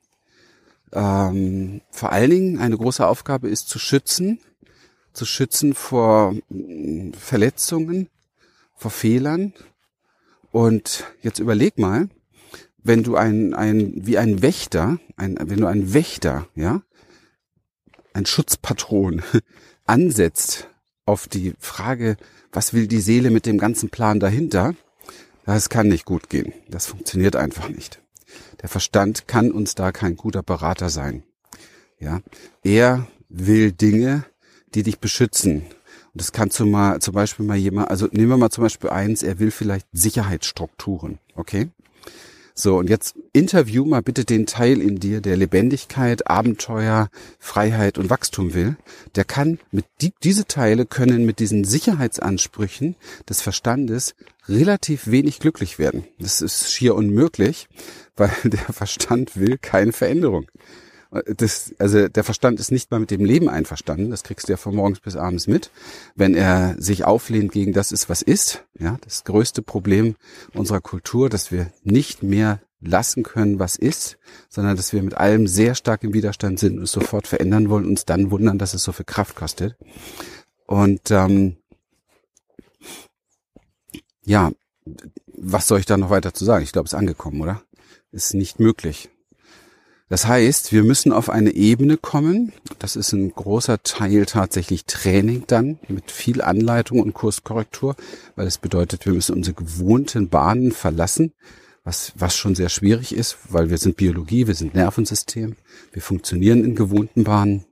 Ähm, 0.92 1.80
vor 1.90 2.12
allen 2.12 2.30
Dingen 2.30 2.58
eine 2.58 2.76
große 2.76 3.06
Aufgabe 3.06 3.48
ist 3.48 3.68
zu 3.68 3.78
schützen, 3.78 4.40
zu 5.12 5.24
schützen 5.24 5.74
vor 5.74 6.34
mm, 6.48 7.12
Verletzungen, 7.12 8.08
vor 8.74 8.90
Fehlern. 8.90 9.52
Und 10.52 11.04
jetzt 11.22 11.38
überleg 11.38 11.78
mal, 11.78 12.08
wenn 12.82 13.02
du 13.02 13.16
ein, 13.16 13.52
ein, 13.54 13.92
wie 14.06 14.18
ein 14.18 14.42
Wächter, 14.42 14.98
ein, 15.16 15.36
wenn 15.40 15.60
du 15.60 15.66
einen 15.66 15.92
Wächter, 15.92 16.46
ja, 16.54 16.82
ein 18.12 18.26
Schutzpatron 18.26 19.22
ansetzt 19.86 20.68
auf 21.04 21.28
die 21.28 21.54
Frage, 21.58 22.16
was 22.52 22.72
will 22.72 22.86
die 22.86 23.00
Seele 23.00 23.30
mit 23.30 23.44
dem 23.46 23.58
ganzen 23.58 23.90
Plan 23.90 24.20
dahinter, 24.20 24.74
das 25.54 25.68
kann 25.68 25.88
nicht 25.88 26.04
gut 26.04 26.28
gehen. 26.28 26.52
Das 26.68 26.86
funktioniert 26.86 27.36
einfach 27.36 27.68
nicht. 27.68 28.00
Der 28.60 28.68
Verstand 28.68 29.28
kann 29.28 29.52
uns 29.52 29.74
da 29.74 29.92
kein 29.92 30.16
guter 30.16 30.42
Berater 30.42 30.90
sein. 30.90 31.22
Ja, 31.98 32.20
er 32.62 33.06
will 33.28 33.72
Dinge, 33.72 34.24
die 34.74 34.82
dich 34.82 34.98
beschützen. 34.98 35.62
Und 35.62 36.20
das 36.20 36.32
kannst 36.32 36.58
du 36.58 36.66
mal, 36.66 37.00
zum 37.00 37.14
Beispiel 37.14 37.46
mal 37.46 37.56
jemand, 37.56 37.90
also 37.90 38.08
nehmen 38.10 38.28
wir 38.28 38.36
mal 38.36 38.50
zum 38.50 38.64
Beispiel 38.64 38.90
eins, 38.90 39.22
er 39.22 39.38
will 39.38 39.50
vielleicht 39.50 39.86
Sicherheitsstrukturen, 39.92 41.18
okay? 41.34 41.68
So, 42.58 42.78
und 42.78 42.88
jetzt 42.88 43.16
interview 43.34 43.84
mal 43.84 44.00
bitte 44.00 44.24
den 44.24 44.46
Teil 44.46 44.80
in 44.80 44.98
dir, 44.98 45.20
der 45.20 45.36
Lebendigkeit, 45.36 46.26
Abenteuer, 46.26 47.10
Freiheit 47.38 47.98
und 47.98 48.08
Wachstum 48.08 48.54
will. 48.54 48.78
Der 49.14 49.24
kann 49.24 49.58
mit 49.72 49.84
die, 50.00 50.14
diese 50.22 50.46
Teile 50.46 50.86
können 50.86 51.26
mit 51.26 51.38
diesen 51.38 51.64
Sicherheitsansprüchen 51.64 52.96
des 53.28 53.42
Verstandes 53.42 54.14
relativ 54.48 55.10
wenig 55.10 55.38
glücklich 55.38 55.78
werden. 55.78 56.04
Das 56.18 56.40
ist 56.40 56.72
schier 56.72 56.94
unmöglich, 56.94 57.68
weil 58.16 58.32
der 58.44 58.72
Verstand 58.72 59.36
will 59.36 59.58
keine 59.58 59.92
Veränderung. 59.92 60.46
Das, 61.36 61.74
also 61.78 62.08
der 62.08 62.24
Verstand 62.24 62.58
ist 62.60 62.72
nicht 62.72 62.90
mal 62.90 63.00
mit 63.00 63.10
dem 63.10 63.24
Leben 63.24 63.48
einverstanden. 63.48 64.10
Das 64.10 64.22
kriegst 64.22 64.48
du 64.48 64.52
ja 64.52 64.56
von 64.56 64.74
morgens 64.74 65.00
bis 65.00 65.16
abends 65.16 65.46
mit. 65.46 65.70
Wenn 66.14 66.34
er 66.34 66.74
sich 66.78 67.04
auflehnt 67.04 67.52
gegen 67.52 67.72
das 67.72 67.92
ist, 67.92 68.08
was 68.08 68.22
ist, 68.22 68.64
ja, 68.78 68.98
das 69.02 69.24
größte 69.24 69.62
Problem 69.62 70.16
unserer 70.52 70.80
Kultur, 70.80 71.28
dass 71.28 71.52
wir 71.52 71.72
nicht 71.84 72.22
mehr 72.22 72.60
lassen 72.80 73.22
können, 73.22 73.58
was 73.58 73.76
ist, 73.76 74.18
sondern 74.48 74.76
dass 74.76 74.92
wir 74.92 75.02
mit 75.02 75.14
allem 75.14 75.46
sehr 75.46 75.74
stark 75.74 76.02
im 76.02 76.12
Widerstand 76.12 76.58
sind 76.58 76.78
und 76.78 76.84
es 76.84 76.92
sofort 76.92 77.26
verändern 77.26 77.70
wollen, 77.70 77.86
uns 77.86 78.04
dann 78.04 78.30
wundern, 78.30 78.58
dass 78.58 78.74
es 78.74 78.82
so 78.82 78.92
viel 78.92 79.06
Kraft 79.06 79.36
kostet. 79.36 79.76
Und 80.66 81.10
ähm, 81.10 81.56
ja, 84.24 84.50
was 85.26 85.68
soll 85.68 85.78
ich 85.78 85.86
da 85.86 85.96
noch 85.96 86.10
weiter 86.10 86.34
zu 86.34 86.44
sagen? 86.44 86.64
Ich 86.64 86.72
glaube, 86.72 86.86
es 86.86 86.92
ist 86.92 86.98
angekommen, 86.98 87.40
oder? 87.40 87.62
Ist 88.12 88.34
nicht 88.34 88.60
möglich. 88.60 89.10
Das 90.08 90.26
heißt, 90.26 90.72
wir 90.72 90.84
müssen 90.84 91.12
auf 91.12 91.28
eine 91.28 91.50
Ebene 91.50 91.96
kommen. 91.96 92.52
Das 92.78 92.94
ist 92.94 93.12
ein 93.12 93.32
großer 93.32 93.82
Teil 93.82 94.24
tatsächlich 94.26 94.84
Training 94.84 95.44
dann 95.48 95.80
mit 95.88 96.12
viel 96.12 96.42
Anleitung 96.42 97.00
und 97.00 97.12
Kurskorrektur, 97.12 97.96
weil 98.36 98.46
es 98.46 98.58
bedeutet, 98.58 99.04
wir 99.04 99.12
müssen 99.12 99.34
unsere 99.34 99.54
gewohnten 99.54 100.28
Bahnen 100.28 100.70
verlassen, 100.70 101.32
was, 101.82 102.12
was 102.16 102.36
schon 102.36 102.54
sehr 102.54 102.68
schwierig 102.68 103.14
ist, 103.14 103.36
weil 103.48 103.68
wir 103.68 103.78
sind 103.78 103.96
Biologie, 103.96 104.46
wir 104.46 104.54
sind 104.54 104.74
Nervensystem, 104.74 105.56
wir 105.92 106.02
funktionieren 106.02 106.64
in 106.64 106.76
gewohnten 106.76 107.24
Bahnen 107.24 107.64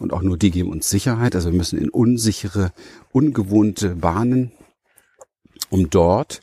und 0.00 0.12
auch 0.12 0.22
nur 0.22 0.38
die 0.38 0.50
geben 0.50 0.70
uns 0.70 0.90
Sicherheit. 0.90 1.36
Also 1.36 1.52
wir 1.52 1.56
müssen 1.56 1.78
in 1.78 1.88
unsichere, 1.88 2.72
ungewohnte 3.12 3.94
Bahnen, 3.94 4.50
um 5.68 5.88
dort 5.88 6.42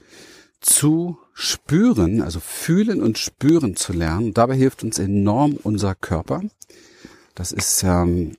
zu 0.59 1.17
spüren, 1.33 2.21
also 2.21 2.39
fühlen 2.39 3.01
und 3.01 3.17
spüren 3.17 3.75
zu 3.75 3.93
lernen. 3.93 4.33
Dabei 4.33 4.55
hilft 4.55 4.83
uns 4.83 4.99
enorm 4.99 5.57
unser 5.61 5.95
Körper. 5.95 6.41
Das 7.35 7.51
ist 7.51 7.83
ähm, 7.83 8.37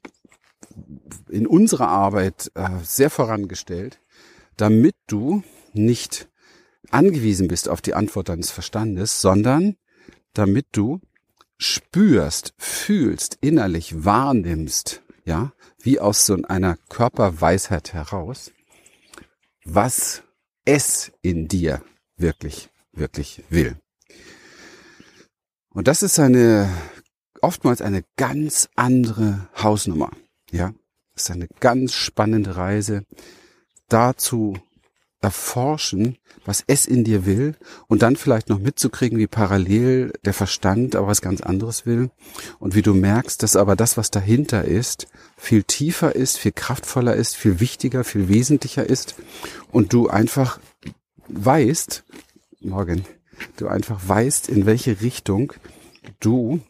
in 1.28 1.46
unserer 1.46 1.88
Arbeit 1.88 2.50
äh, 2.54 2.68
sehr 2.82 3.10
vorangestellt, 3.10 4.00
damit 4.56 4.96
du 5.06 5.42
nicht 5.72 6.28
angewiesen 6.90 7.48
bist 7.48 7.68
auf 7.68 7.80
die 7.80 7.94
Antwort 7.94 8.28
deines 8.28 8.50
Verstandes, 8.50 9.20
sondern 9.20 9.76
damit 10.32 10.66
du 10.72 11.00
spürst, 11.56 12.54
fühlst, 12.58 13.38
innerlich 13.40 14.04
wahrnimmst, 14.04 15.02
ja, 15.24 15.52
wie 15.80 16.00
aus 16.00 16.26
so 16.26 16.36
einer 16.44 16.76
Körperweisheit 16.88 17.92
heraus, 17.92 18.52
was 19.64 20.22
es 20.64 21.12
in 21.22 21.48
dir 21.48 21.82
wirklich 22.18 22.68
wirklich 22.98 23.42
will. 23.48 23.76
Und 25.70 25.88
das 25.88 26.02
ist 26.02 26.18
eine, 26.18 26.68
oftmals 27.40 27.82
eine 27.82 28.04
ganz 28.16 28.68
andere 28.74 29.48
Hausnummer. 29.60 30.10
Ja, 30.50 30.72
das 31.14 31.24
ist 31.24 31.30
eine 31.30 31.48
ganz 31.60 31.94
spannende 31.94 32.56
Reise, 32.56 33.04
dazu 33.88 34.56
erforschen, 35.20 36.16
was 36.44 36.62
es 36.68 36.86
in 36.86 37.02
dir 37.02 37.26
will 37.26 37.56
und 37.88 38.02
dann 38.02 38.14
vielleicht 38.14 38.48
noch 38.48 38.60
mitzukriegen, 38.60 39.18
wie 39.18 39.26
parallel 39.26 40.12
der 40.24 40.32
Verstand 40.32 40.94
aber 40.94 41.08
was 41.08 41.20
ganz 41.20 41.40
anderes 41.40 41.86
will 41.86 42.10
und 42.60 42.76
wie 42.76 42.82
du 42.82 42.94
merkst, 42.94 43.42
dass 43.42 43.56
aber 43.56 43.74
das, 43.74 43.96
was 43.96 44.12
dahinter 44.12 44.64
ist, 44.64 45.08
viel 45.36 45.64
tiefer 45.64 46.14
ist, 46.14 46.38
viel 46.38 46.52
kraftvoller 46.52 47.16
ist, 47.16 47.36
viel 47.36 47.58
wichtiger, 47.58 48.04
viel 48.04 48.28
wesentlicher 48.28 48.88
ist 48.88 49.16
und 49.72 49.92
du 49.92 50.08
einfach 50.08 50.60
weißt, 51.28 52.04
morgen, 52.60 53.04
du 53.56 53.68
einfach 53.68 54.00
weißt, 54.06 54.48
in 54.48 54.66
welche 54.66 55.00
Richtung 55.00 55.52
du 56.20 56.60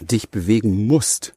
dich 0.00 0.30
bewegen 0.30 0.86
musst. 0.86 1.34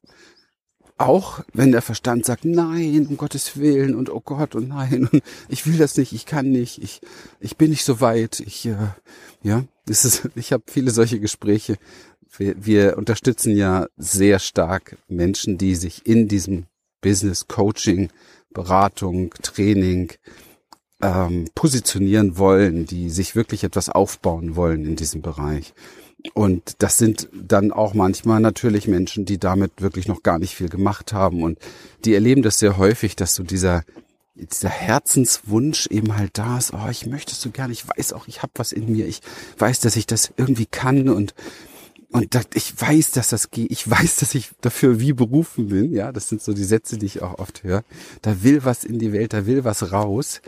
Auch 0.98 1.46
wenn 1.54 1.72
der 1.72 1.82
Verstand 1.82 2.26
sagt, 2.26 2.44
nein, 2.44 3.08
um 3.08 3.16
Gottes 3.16 3.58
Willen 3.58 3.96
und 3.96 4.10
oh 4.10 4.20
Gott 4.20 4.54
und 4.56 4.68
nein, 4.68 5.08
und 5.12 5.24
ich 5.48 5.66
will 5.66 5.78
das 5.78 5.96
nicht, 5.96 6.12
ich 6.12 6.26
kann 6.26 6.52
nicht, 6.52 6.84
ich, 6.84 7.00
ich 7.40 7.56
bin 7.56 7.70
nicht 7.70 7.86
so 7.86 8.02
weit, 8.02 8.42
ich, 8.42 8.66
äh, 8.66 8.76
ja, 9.42 9.64
das 9.86 10.04
ist, 10.04 10.30
ich 10.36 10.52
habe 10.52 10.64
viele 10.68 10.92
solche 10.92 11.20
Gespräche. 11.20 11.78
Wir, 12.38 12.66
wir 12.66 12.98
unterstützen 12.98 13.56
ja 13.56 13.88
sehr 13.96 14.40
stark 14.40 14.98
Menschen, 15.08 15.58
die 15.58 15.76
sich 15.76 16.06
in 16.06 16.28
diesem 16.28 16.66
Business 17.02 17.48
Coaching, 17.48 18.10
Beratung, 18.52 19.34
Training, 19.42 20.12
ähm, 21.02 21.46
positionieren 21.56 22.38
wollen, 22.38 22.86
die 22.86 23.10
sich 23.10 23.36
wirklich 23.36 23.64
etwas 23.64 23.90
aufbauen 23.90 24.56
wollen 24.56 24.86
in 24.86 24.96
diesem 24.96 25.22
Bereich. 25.22 25.74
Und 26.34 26.76
das 26.80 26.98
sind 26.98 27.30
dann 27.34 27.72
auch 27.72 27.94
manchmal 27.94 28.42
natürlich 28.42 28.88
Menschen, 28.88 29.26
die 29.26 29.38
damit 29.38 29.82
wirklich 29.82 30.08
noch 30.08 30.22
gar 30.22 30.38
nicht 30.38 30.56
viel 30.56 30.68
gemacht 30.68 31.14
haben. 31.14 31.44
Und 31.44 31.58
die 32.04 32.14
erleben 32.14 32.42
das 32.42 32.60
sehr 32.60 32.78
häufig, 32.78 33.16
dass 33.16 33.36
so 33.36 33.44
dieser, 33.44 33.84
dieser 34.36 34.70
Herzenswunsch 34.70 35.88
eben 35.88 36.18
halt 36.18 36.38
da 36.38 36.58
ist, 36.58 36.74
oh, 36.74 36.90
ich 36.90 37.06
möchte 37.06 37.32
es 37.32 37.42
so 37.42 37.52
gerne, 37.52 37.72
ich 37.72 37.88
weiß 37.88 38.12
auch, 38.12 38.28
ich 38.28 38.42
habe 38.42 38.52
was 38.56 38.74
in 38.74 38.92
mir, 38.92 39.08
ich 39.08 39.22
weiß, 39.58 39.80
dass 39.80 39.96
ich 39.96 40.08
das 40.08 40.34
irgendwie 40.38 40.66
kann 40.66 41.08
und 41.08 41.34
und 42.12 42.36
ich 42.56 42.74
weiß, 42.82 43.12
dass 43.12 43.30
das 43.30 43.52
geht. 43.52 43.72
Ich 43.72 43.88
weiß, 43.88 44.16
dass 44.16 44.34
ich 44.34 44.50
dafür 44.62 45.00
wie 45.00 45.14
berufen 45.14 45.70
bin. 45.70 45.94
Ja, 45.94 46.12
das 46.12 46.28
sind 46.28 46.42
so 46.42 46.54
die 46.54 46.64
Sätze, 46.64 46.98
die 46.98 47.06
ich 47.06 47.22
auch 47.22 47.38
oft 47.38 47.64
höre. 47.64 47.84
Da 48.24 48.42
will 48.42 48.66
was 48.66 48.84
in 48.84 48.98
die 48.98 49.14
Welt, 49.14 49.34
da 49.34 49.46
will 49.46 49.64
was 49.64 49.92
raus. 49.92 50.42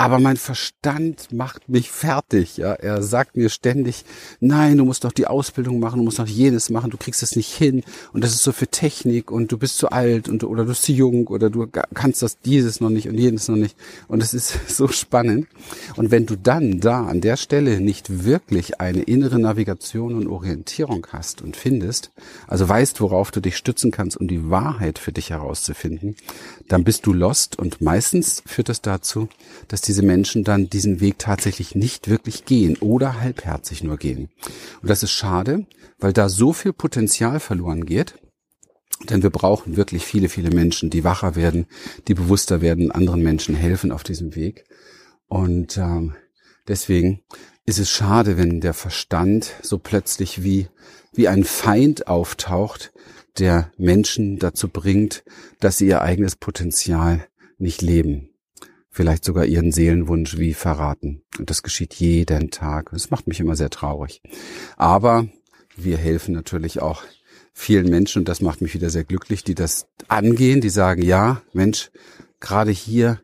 Aber 0.00 0.18
mein 0.18 0.38
Verstand 0.38 1.30
macht 1.30 1.68
mich 1.68 1.90
fertig. 1.90 2.56
Ja, 2.56 2.72
er 2.72 3.02
sagt 3.02 3.36
mir 3.36 3.50
ständig, 3.50 4.06
nein, 4.40 4.78
du 4.78 4.86
musst 4.86 5.04
doch 5.04 5.12
die 5.12 5.26
Ausbildung 5.26 5.78
machen, 5.78 5.98
du 5.98 6.04
musst 6.04 6.18
doch 6.18 6.26
jenes 6.26 6.70
machen, 6.70 6.90
du 6.90 6.96
kriegst 6.96 7.22
es 7.22 7.36
nicht 7.36 7.54
hin 7.54 7.82
und 8.14 8.24
das 8.24 8.30
ist 8.30 8.42
so 8.42 8.52
für 8.52 8.66
Technik 8.66 9.30
und 9.30 9.52
du 9.52 9.58
bist 9.58 9.76
zu 9.76 9.90
alt 9.90 10.26
und 10.30 10.42
oder 10.42 10.62
du 10.62 10.70
bist 10.70 10.84
zu 10.84 10.92
jung 10.92 11.26
oder 11.26 11.50
du 11.50 11.66
kannst 11.92 12.22
das 12.22 12.40
dieses 12.40 12.80
noch 12.80 12.88
nicht 12.88 13.10
und 13.10 13.18
jenes 13.18 13.48
noch 13.48 13.56
nicht 13.56 13.76
und 14.08 14.22
es 14.22 14.32
ist 14.32 14.68
so 14.74 14.88
spannend. 14.88 15.48
Und 15.96 16.10
wenn 16.10 16.24
du 16.24 16.34
dann 16.34 16.80
da 16.80 17.04
an 17.04 17.20
der 17.20 17.36
Stelle 17.36 17.78
nicht 17.78 18.24
wirklich 18.24 18.80
eine 18.80 19.02
innere 19.02 19.38
Navigation 19.38 20.14
und 20.14 20.28
Orientierung 20.28 21.06
hast 21.12 21.42
und 21.42 21.58
findest, 21.58 22.10
also 22.46 22.66
weißt, 22.66 23.02
worauf 23.02 23.32
du 23.32 23.40
dich 23.40 23.58
stützen 23.58 23.90
kannst, 23.90 24.16
um 24.16 24.28
die 24.28 24.48
Wahrheit 24.48 24.98
für 24.98 25.12
dich 25.12 25.28
herauszufinden, 25.28 26.16
dann 26.68 26.84
bist 26.84 27.04
du 27.04 27.12
lost 27.12 27.58
und 27.58 27.82
meistens 27.82 28.42
führt 28.46 28.70
das 28.70 28.80
dazu, 28.80 29.28
dass 29.68 29.89
diese 29.90 30.02
Menschen 30.04 30.44
dann 30.44 30.70
diesen 30.70 31.00
Weg 31.00 31.18
tatsächlich 31.18 31.74
nicht 31.74 32.08
wirklich 32.08 32.44
gehen 32.44 32.76
oder 32.76 33.20
halbherzig 33.20 33.82
nur 33.82 33.96
gehen. 33.96 34.28
Und 34.80 34.88
das 34.88 35.02
ist 35.02 35.10
schade, 35.10 35.66
weil 35.98 36.12
da 36.12 36.28
so 36.28 36.52
viel 36.52 36.72
Potenzial 36.72 37.40
verloren 37.40 37.84
geht. 37.84 38.14
Denn 39.08 39.24
wir 39.24 39.30
brauchen 39.30 39.76
wirklich 39.76 40.04
viele, 40.04 40.28
viele 40.28 40.50
Menschen, 40.50 40.90
die 40.90 41.02
wacher 41.02 41.34
werden, 41.34 41.66
die 42.06 42.14
bewusster 42.14 42.60
werden, 42.60 42.92
anderen 42.92 43.20
Menschen 43.20 43.56
helfen 43.56 43.90
auf 43.90 44.04
diesem 44.04 44.36
Weg. 44.36 44.64
Und 45.26 45.76
ähm, 45.76 46.14
deswegen 46.68 47.24
ist 47.66 47.80
es 47.80 47.90
schade, 47.90 48.36
wenn 48.36 48.60
der 48.60 48.74
Verstand 48.74 49.54
so 49.60 49.78
plötzlich 49.78 50.44
wie, 50.44 50.68
wie 51.12 51.26
ein 51.26 51.42
Feind 51.42 52.06
auftaucht, 52.06 52.92
der 53.40 53.72
Menschen 53.76 54.38
dazu 54.38 54.68
bringt, 54.68 55.24
dass 55.58 55.78
sie 55.78 55.88
ihr 55.88 56.02
eigenes 56.02 56.36
Potenzial 56.36 57.26
nicht 57.58 57.82
leben 57.82 58.29
vielleicht 58.90 59.24
sogar 59.24 59.44
ihren 59.44 59.72
Seelenwunsch 59.72 60.36
wie 60.38 60.54
verraten. 60.54 61.22
Und 61.38 61.50
das 61.50 61.62
geschieht 61.62 61.94
jeden 61.94 62.50
Tag. 62.50 62.90
Das 62.92 63.10
macht 63.10 63.26
mich 63.26 63.40
immer 63.40 63.56
sehr 63.56 63.70
traurig. 63.70 64.20
Aber 64.76 65.26
wir 65.76 65.96
helfen 65.96 66.34
natürlich 66.34 66.82
auch 66.82 67.02
vielen 67.52 67.88
Menschen 67.88 68.20
und 68.20 68.28
das 68.28 68.40
macht 68.40 68.60
mich 68.60 68.74
wieder 68.74 68.90
sehr 68.90 69.04
glücklich, 69.04 69.44
die 69.44 69.54
das 69.54 69.86
angehen, 70.08 70.60
die 70.60 70.70
sagen, 70.70 71.02
ja, 71.02 71.42
Mensch, 71.52 71.90
gerade 72.40 72.70
hier, 72.70 73.20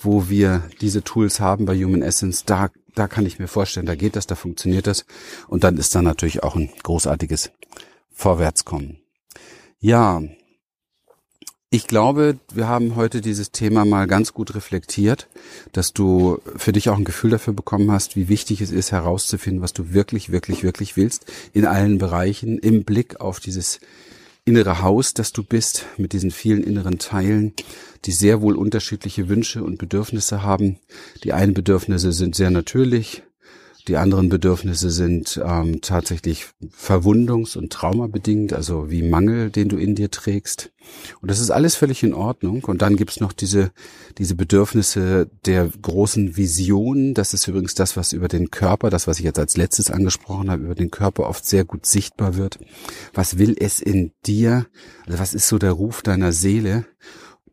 wo 0.00 0.28
wir 0.28 0.62
diese 0.80 1.02
Tools 1.02 1.40
haben 1.40 1.66
bei 1.66 1.76
Human 1.76 2.02
Essence, 2.02 2.44
da, 2.44 2.70
da 2.94 3.08
kann 3.08 3.26
ich 3.26 3.38
mir 3.38 3.48
vorstellen, 3.48 3.86
da 3.86 3.94
geht 3.94 4.16
das, 4.16 4.26
da 4.26 4.34
funktioniert 4.34 4.86
das. 4.86 5.04
Und 5.48 5.64
dann 5.64 5.76
ist 5.76 5.94
da 5.94 6.02
natürlich 6.02 6.42
auch 6.42 6.56
ein 6.56 6.70
großartiges 6.82 7.50
Vorwärtskommen. 8.10 9.00
Ja, 9.80 10.22
ich 11.72 11.86
glaube, 11.86 12.36
wir 12.52 12.66
haben 12.66 12.96
heute 12.96 13.20
dieses 13.20 13.52
Thema 13.52 13.84
mal 13.84 14.08
ganz 14.08 14.34
gut 14.34 14.56
reflektiert, 14.56 15.28
dass 15.70 15.92
du 15.92 16.40
für 16.56 16.72
dich 16.72 16.88
auch 16.88 16.98
ein 16.98 17.04
Gefühl 17.04 17.30
dafür 17.30 17.54
bekommen 17.54 17.92
hast, 17.92 18.16
wie 18.16 18.28
wichtig 18.28 18.60
es 18.60 18.72
ist, 18.72 18.90
herauszufinden, 18.90 19.62
was 19.62 19.72
du 19.72 19.92
wirklich, 19.92 20.32
wirklich, 20.32 20.64
wirklich 20.64 20.96
willst, 20.96 21.26
in 21.52 21.66
allen 21.66 21.98
Bereichen, 21.98 22.58
im 22.58 22.82
Blick 22.82 23.20
auf 23.20 23.38
dieses 23.38 23.78
innere 24.44 24.82
Haus, 24.82 25.14
das 25.14 25.32
du 25.32 25.44
bist, 25.44 25.86
mit 25.96 26.12
diesen 26.12 26.32
vielen 26.32 26.64
inneren 26.64 26.98
Teilen, 26.98 27.52
die 28.04 28.12
sehr 28.12 28.40
wohl 28.40 28.56
unterschiedliche 28.56 29.28
Wünsche 29.28 29.62
und 29.62 29.78
Bedürfnisse 29.78 30.42
haben. 30.42 30.80
Die 31.22 31.32
einen 31.32 31.54
Bedürfnisse 31.54 32.10
sind 32.10 32.34
sehr 32.34 32.50
natürlich, 32.50 33.22
die 33.90 33.96
anderen 33.96 34.28
Bedürfnisse 34.28 34.88
sind 34.88 35.40
ähm, 35.44 35.80
tatsächlich 35.80 36.46
verwundungs- 36.70 37.58
und 37.58 37.72
traumabedingt, 37.72 38.52
also 38.52 38.88
wie 38.88 39.02
Mangel, 39.02 39.50
den 39.50 39.68
du 39.68 39.78
in 39.78 39.96
dir 39.96 40.12
trägst. 40.12 40.70
Und 41.20 41.28
das 41.28 41.40
ist 41.40 41.50
alles 41.50 41.74
völlig 41.74 42.04
in 42.04 42.14
Ordnung. 42.14 42.62
Und 42.62 42.82
dann 42.82 42.94
gibt's 42.94 43.18
noch 43.18 43.32
diese, 43.32 43.72
diese 44.16 44.36
Bedürfnisse 44.36 45.28
der 45.44 45.68
großen 45.82 46.36
Vision. 46.36 47.14
Das 47.14 47.34
ist 47.34 47.48
übrigens 47.48 47.74
das, 47.74 47.96
was 47.96 48.12
über 48.12 48.28
den 48.28 48.52
Körper, 48.52 48.90
das, 48.90 49.08
was 49.08 49.18
ich 49.18 49.24
jetzt 49.24 49.40
als 49.40 49.56
letztes 49.56 49.90
angesprochen 49.90 50.52
habe, 50.52 50.62
über 50.62 50.76
den 50.76 50.92
Körper 50.92 51.28
oft 51.28 51.44
sehr 51.44 51.64
gut 51.64 51.84
sichtbar 51.84 52.36
wird. 52.36 52.60
Was 53.12 53.38
will 53.38 53.56
es 53.58 53.80
in 53.80 54.12
dir? 54.24 54.66
Also 55.06 55.18
was 55.18 55.34
ist 55.34 55.48
so 55.48 55.58
der 55.58 55.72
Ruf 55.72 56.02
deiner 56.02 56.30
Seele? 56.30 56.86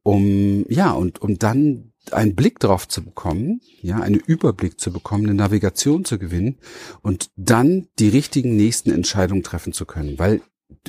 Um, 0.04 0.66
ja, 0.70 0.92
und 0.92 1.20
um 1.20 1.40
dann 1.40 1.87
einen 2.14 2.36
Blick 2.36 2.60
drauf 2.60 2.88
zu 2.88 3.04
bekommen, 3.04 3.62
ja, 3.82 4.00
einen 4.00 4.20
Überblick 4.20 4.80
zu 4.80 4.92
bekommen, 4.92 5.26
eine 5.26 5.36
Navigation 5.36 6.06
zu 6.06 6.18
gewinnen 6.18 6.58
und 7.02 7.30
dann 7.36 7.88
die 8.00 8.10
richtigen 8.10 8.56
nächsten 8.56 8.92
Entscheidungen 8.92 9.44
treffen 9.44 9.74
zu 9.74 9.86
können, 9.86 10.20
weil 10.20 10.42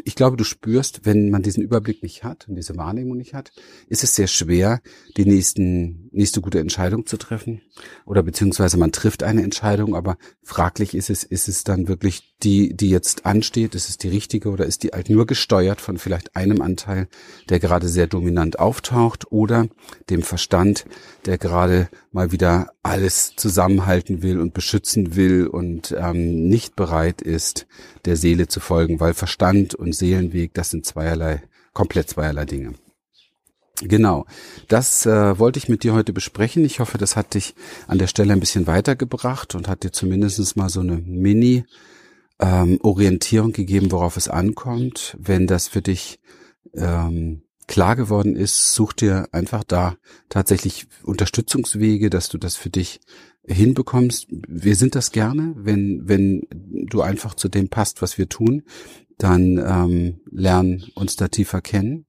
ich 0.04 0.14
glaube, 0.14 0.36
du 0.36 0.44
spürst, 0.44 1.04
wenn 1.04 1.30
man 1.30 1.42
diesen 1.42 1.62
Überblick 1.62 2.02
nicht 2.02 2.24
hat 2.24 2.48
und 2.48 2.56
diese 2.56 2.76
Wahrnehmung 2.76 3.16
nicht 3.16 3.34
hat, 3.34 3.52
ist 3.88 4.02
es 4.02 4.14
sehr 4.14 4.26
schwer, 4.26 4.80
die 5.16 5.24
nächsten, 5.24 6.07
nächste 6.18 6.40
gute 6.42 6.58
Entscheidung 6.58 7.06
zu 7.06 7.16
treffen. 7.16 7.62
Oder 8.04 8.22
beziehungsweise 8.22 8.76
man 8.76 8.92
trifft 8.92 9.22
eine 9.22 9.42
Entscheidung, 9.42 9.94
aber 9.94 10.18
fraglich 10.42 10.94
ist 10.94 11.08
es, 11.08 11.22
ist 11.22 11.48
es 11.48 11.64
dann 11.64 11.88
wirklich 11.88 12.34
die, 12.42 12.76
die 12.76 12.90
jetzt 12.90 13.24
ansteht, 13.24 13.74
ist 13.74 13.88
es 13.88 13.96
die 13.98 14.08
richtige 14.08 14.50
oder 14.50 14.66
ist 14.66 14.82
die 14.82 14.88
halt 14.88 15.08
nur 15.08 15.26
gesteuert 15.26 15.80
von 15.80 15.96
vielleicht 15.96 16.36
einem 16.36 16.60
Anteil, 16.60 17.08
der 17.48 17.60
gerade 17.60 17.88
sehr 17.88 18.06
dominant 18.06 18.58
auftaucht 18.58 19.30
oder 19.30 19.68
dem 20.10 20.22
Verstand, 20.22 20.84
der 21.24 21.38
gerade 21.38 21.88
mal 22.12 22.32
wieder 22.32 22.72
alles 22.82 23.34
zusammenhalten 23.36 24.22
will 24.22 24.40
und 24.40 24.54
beschützen 24.54 25.14
will 25.14 25.46
und 25.46 25.94
ähm, 25.96 26.48
nicht 26.48 26.76
bereit 26.76 27.22
ist, 27.22 27.66
der 28.04 28.16
Seele 28.16 28.48
zu 28.48 28.60
folgen, 28.60 29.00
weil 29.00 29.14
Verstand 29.14 29.74
und 29.74 29.94
Seelenweg, 29.94 30.52
das 30.54 30.70
sind 30.70 30.84
zweierlei, 30.84 31.42
komplett 31.72 32.10
zweierlei 32.10 32.44
Dinge. 32.44 32.74
Genau, 33.80 34.26
das 34.66 35.06
äh, 35.06 35.38
wollte 35.38 35.58
ich 35.58 35.68
mit 35.68 35.84
dir 35.84 35.94
heute 35.94 36.12
besprechen. 36.12 36.64
Ich 36.64 36.80
hoffe, 36.80 36.98
das 36.98 37.14
hat 37.14 37.34
dich 37.34 37.54
an 37.86 37.98
der 37.98 38.08
Stelle 38.08 38.32
ein 38.32 38.40
bisschen 38.40 38.66
weitergebracht 38.66 39.54
und 39.54 39.68
hat 39.68 39.84
dir 39.84 39.92
zumindest 39.92 40.56
mal 40.56 40.68
so 40.68 40.80
eine 40.80 40.98
Mini 40.98 41.64
ähm, 42.40 42.78
Orientierung 42.82 43.52
gegeben, 43.52 43.92
worauf 43.92 44.16
es 44.16 44.28
ankommt. 44.28 45.16
Wenn 45.20 45.46
das 45.46 45.68
für 45.68 45.80
dich 45.80 46.18
ähm, 46.74 47.42
klar 47.68 47.94
geworden 47.94 48.34
ist, 48.34 48.74
such 48.74 48.94
dir 48.94 49.28
einfach 49.30 49.62
da 49.62 49.96
tatsächlich 50.28 50.88
Unterstützungswege, 51.04 52.10
dass 52.10 52.28
du 52.28 52.38
das 52.38 52.56
für 52.56 52.70
dich 52.70 53.00
hinbekommst. 53.46 54.26
Wir 54.30 54.74
sind 54.74 54.96
das 54.96 55.12
gerne, 55.12 55.54
wenn, 55.56 56.08
wenn 56.08 56.46
du 56.50 57.00
einfach 57.00 57.34
zu 57.34 57.48
dem 57.48 57.68
passt, 57.68 58.02
was 58.02 58.18
wir 58.18 58.28
tun, 58.28 58.64
dann 59.18 59.58
ähm, 59.58 60.20
lern 60.30 60.84
uns 60.94 61.16
da 61.16 61.28
tiefer 61.28 61.60
kennen. 61.60 62.07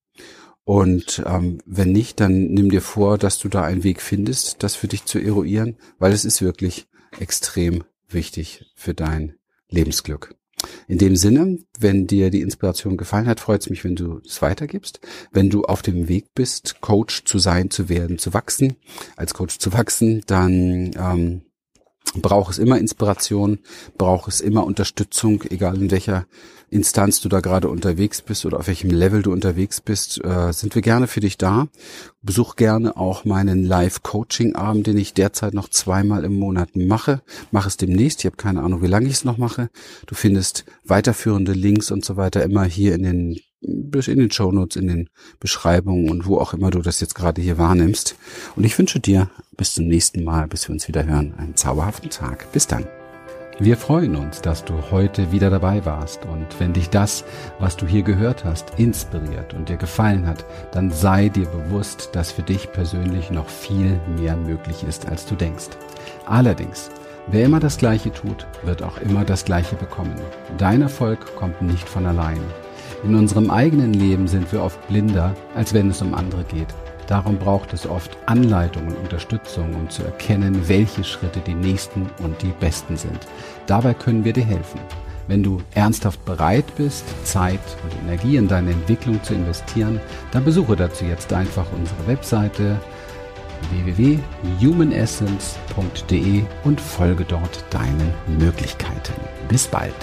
Und 0.69 1.23
ähm, 1.25 1.57
wenn 1.65 1.91
nicht, 1.91 2.19
dann 2.19 2.43
nimm 2.43 2.69
dir 2.69 2.83
vor, 2.83 3.17
dass 3.17 3.39
du 3.39 3.49
da 3.49 3.63
einen 3.63 3.83
Weg 3.83 4.03
findest, 4.03 4.61
das 4.61 4.75
für 4.75 4.87
dich 4.87 5.03
zu 5.05 5.17
eruieren, 5.17 5.77
weil 5.97 6.13
es 6.13 6.25
ist 6.25 6.43
wirklich 6.43 6.87
extrem 7.19 7.85
wichtig 8.07 8.71
für 8.75 8.93
dein 8.93 9.33
Lebensglück. 9.69 10.35
In 10.87 10.99
dem 10.99 11.15
Sinne, 11.15 11.57
wenn 11.79 12.05
dir 12.05 12.29
die 12.29 12.41
Inspiration 12.41 12.97
gefallen 12.97 13.25
hat, 13.25 13.39
freut 13.39 13.61
es 13.61 13.71
mich, 13.71 13.83
wenn 13.83 13.95
du 13.95 14.21
es 14.23 14.43
weitergibst. 14.43 14.99
Wenn 15.31 15.49
du 15.49 15.63
auf 15.63 15.81
dem 15.81 16.07
Weg 16.07 16.35
bist, 16.35 16.81
Coach 16.81 17.23
zu 17.25 17.39
sein, 17.39 17.71
zu 17.71 17.89
werden, 17.89 18.19
zu 18.19 18.35
wachsen, 18.35 18.75
als 19.15 19.33
Coach 19.33 19.57
zu 19.57 19.73
wachsen, 19.73 20.21
dann 20.27 20.91
ähm, 20.95 21.41
braucht 22.15 22.51
es 22.51 22.59
immer 22.59 22.77
Inspiration, 22.77 23.59
braucht 23.97 24.29
es 24.29 24.41
immer 24.41 24.65
Unterstützung, 24.65 25.43
egal 25.49 25.81
in 25.81 25.91
welcher 25.91 26.25
Instanz 26.71 27.19
du 27.21 27.29
da 27.29 27.39
gerade 27.39 27.67
unterwegs 27.67 28.21
bist 28.21 28.45
oder 28.45 28.59
auf 28.59 28.67
welchem 28.67 28.91
Level 28.91 29.23
du 29.23 29.31
unterwegs 29.31 29.81
bist, 29.81 30.23
äh, 30.23 30.51
sind 30.53 30.75
wir 30.75 30.81
gerne 30.81 31.07
für 31.07 31.19
dich 31.19 31.37
da. 31.37 31.67
Besuch 32.21 32.55
gerne 32.55 32.95
auch 32.95 33.25
meinen 33.25 33.63
Live-Coaching-Abend, 33.65 34.85
den 34.85 34.97
ich 34.97 35.13
derzeit 35.13 35.53
noch 35.53 35.69
zweimal 35.69 36.23
im 36.23 36.37
Monat 36.37 36.75
mache. 36.75 37.21
Mach 37.51 37.65
es 37.65 37.77
demnächst. 37.77 38.19
Ich 38.19 38.25
habe 38.25 38.35
keine 38.35 38.61
Ahnung, 38.61 38.83
wie 38.83 38.87
lange 38.87 39.07
ich 39.07 39.13
es 39.13 39.25
noch 39.25 39.37
mache. 39.37 39.69
Du 40.05 40.15
findest 40.15 40.65
weiterführende 40.85 41.53
Links 41.53 41.91
und 41.91 42.05
so 42.05 42.17
weiter 42.17 42.43
immer 42.43 42.65
hier 42.65 42.93
in 42.93 43.03
den 43.03 43.39
in 43.61 44.19
den 44.19 44.31
Shownotes, 44.31 44.75
in 44.77 44.87
den 44.87 45.09
Beschreibungen 45.39 46.09
und 46.09 46.25
wo 46.25 46.37
auch 46.37 46.53
immer 46.53 46.71
du 46.71 46.81
das 46.81 46.99
jetzt 46.99 47.15
gerade 47.15 47.41
hier 47.41 47.57
wahrnimmst. 47.57 48.15
Und 48.55 48.63
ich 48.63 48.77
wünsche 48.77 48.99
dir 48.99 49.29
bis 49.57 49.73
zum 49.73 49.87
nächsten 49.87 50.23
Mal, 50.23 50.47
bis 50.47 50.67
wir 50.67 50.73
uns 50.73 50.87
wieder 50.87 51.05
hören, 51.05 51.33
einen 51.37 51.55
zauberhaften 51.55 52.09
Tag. 52.09 52.51
Bis 52.51 52.67
dann. 52.67 52.87
Wir 53.61 53.75
freuen 53.75 54.15
uns, 54.15 54.39
dass 54.39 54.63
du 54.63 54.73
heute 54.89 55.33
wieder 55.33 55.49
dabei 55.49 55.83
warst 55.83 56.23
und 56.23 56.47
wenn 56.59 56.71
dich 56.71 56.89
das, 56.89 57.25
was 57.59 57.75
du 57.75 57.85
hier 57.85 58.03
gehört 58.03 58.45
hast, 58.45 58.79
inspiriert 58.79 59.53
und 59.53 59.67
dir 59.67 59.75
gefallen 59.75 60.25
hat, 60.25 60.45
dann 60.71 60.91
sei 60.91 61.27
dir 61.27 61.45
bewusst, 61.45 62.11
dass 62.13 62.31
für 62.31 62.41
dich 62.41 62.71
persönlich 62.71 63.31
noch 63.31 63.49
viel 63.49 63.99
mehr 64.17 64.37
möglich 64.37 64.85
ist, 64.87 65.09
als 65.09 65.25
du 65.25 65.35
denkst. 65.35 65.67
Allerdings, 66.25 66.89
wer 67.27 67.43
immer 67.43 67.59
das 67.59 67.77
Gleiche 67.77 68.13
tut, 68.13 68.47
wird 68.63 68.81
auch 68.81 68.97
immer 69.01 69.25
das 69.25 69.43
Gleiche 69.43 69.75
bekommen. 69.75 70.15
Dein 70.57 70.81
Erfolg 70.81 71.35
kommt 71.35 71.61
nicht 71.61 71.89
von 71.89 72.05
allein. 72.05 72.39
In 73.03 73.15
unserem 73.15 73.49
eigenen 73.49 73.93
Leben 73.93 74.27
sind 74.27 74.51
wir 74.51 74.61
oft 74.61 74.85
blinder, 74.89 75.33
als 75.55 75.73
wenn 75.73 75.89
es 75.89 76.01
um 76.01 76.13
andere 76.13 76.43
geht. 76.43 76.67
Darum 77.07 77.37
braucht 77.37 77.73
es 77.73 77.87
oft 77.87 78.17
Anleitung 78.27 78.87
und 78.87 78.97
Unterstützung, 78.97 79.73
um 79.73 79.89
zu 79.89 80.03
erkennen, 80.03 80.67
welche 80.67 81.03
Schritte 81.03 81.39
die 81.39 81.55
nächsten 81.55 82.07
und 82.21 82.39
die 82.41 82.53
besten 82.59 82.97
sind. 82.97 83.19
Dabei 83.65 83.93
können 83.93 84.25
wir 84.25 84.33
dir 84.33 84.43
helfen. 84.43 84.81
Wenn 85.27 85.41
du 85.41 85.61
ernsthaft 85.75 86.23
bereit 86.25 86.65
bist, 86.75 87.05
Zeit 87.23 87.59
und 87.83 87.93
Energie 88.03 88.35
in 88.35 88.47
deine 88.47 88.71
Entwicklung 88.71 89.23
zu 89.23 89.33
investieren, 89.33 89.99
dann 90.31 90.43
besuche 90.43 90.75
dazu 90.75 91.05
jetzt 91.05 91.31
einfach 91.33 91.65
unsere 91.71 92.07
Webseite 92.07 92.79
www.humanessence.de 93.71 96.43
und 96.63 96.81
folge 96.81 97.25
dort 97.25 97.63
deinen 97.69 98.11
Möglichkeiten. 98.39 99.13
Bis 99.47 99.67
bald. 99.67 99.93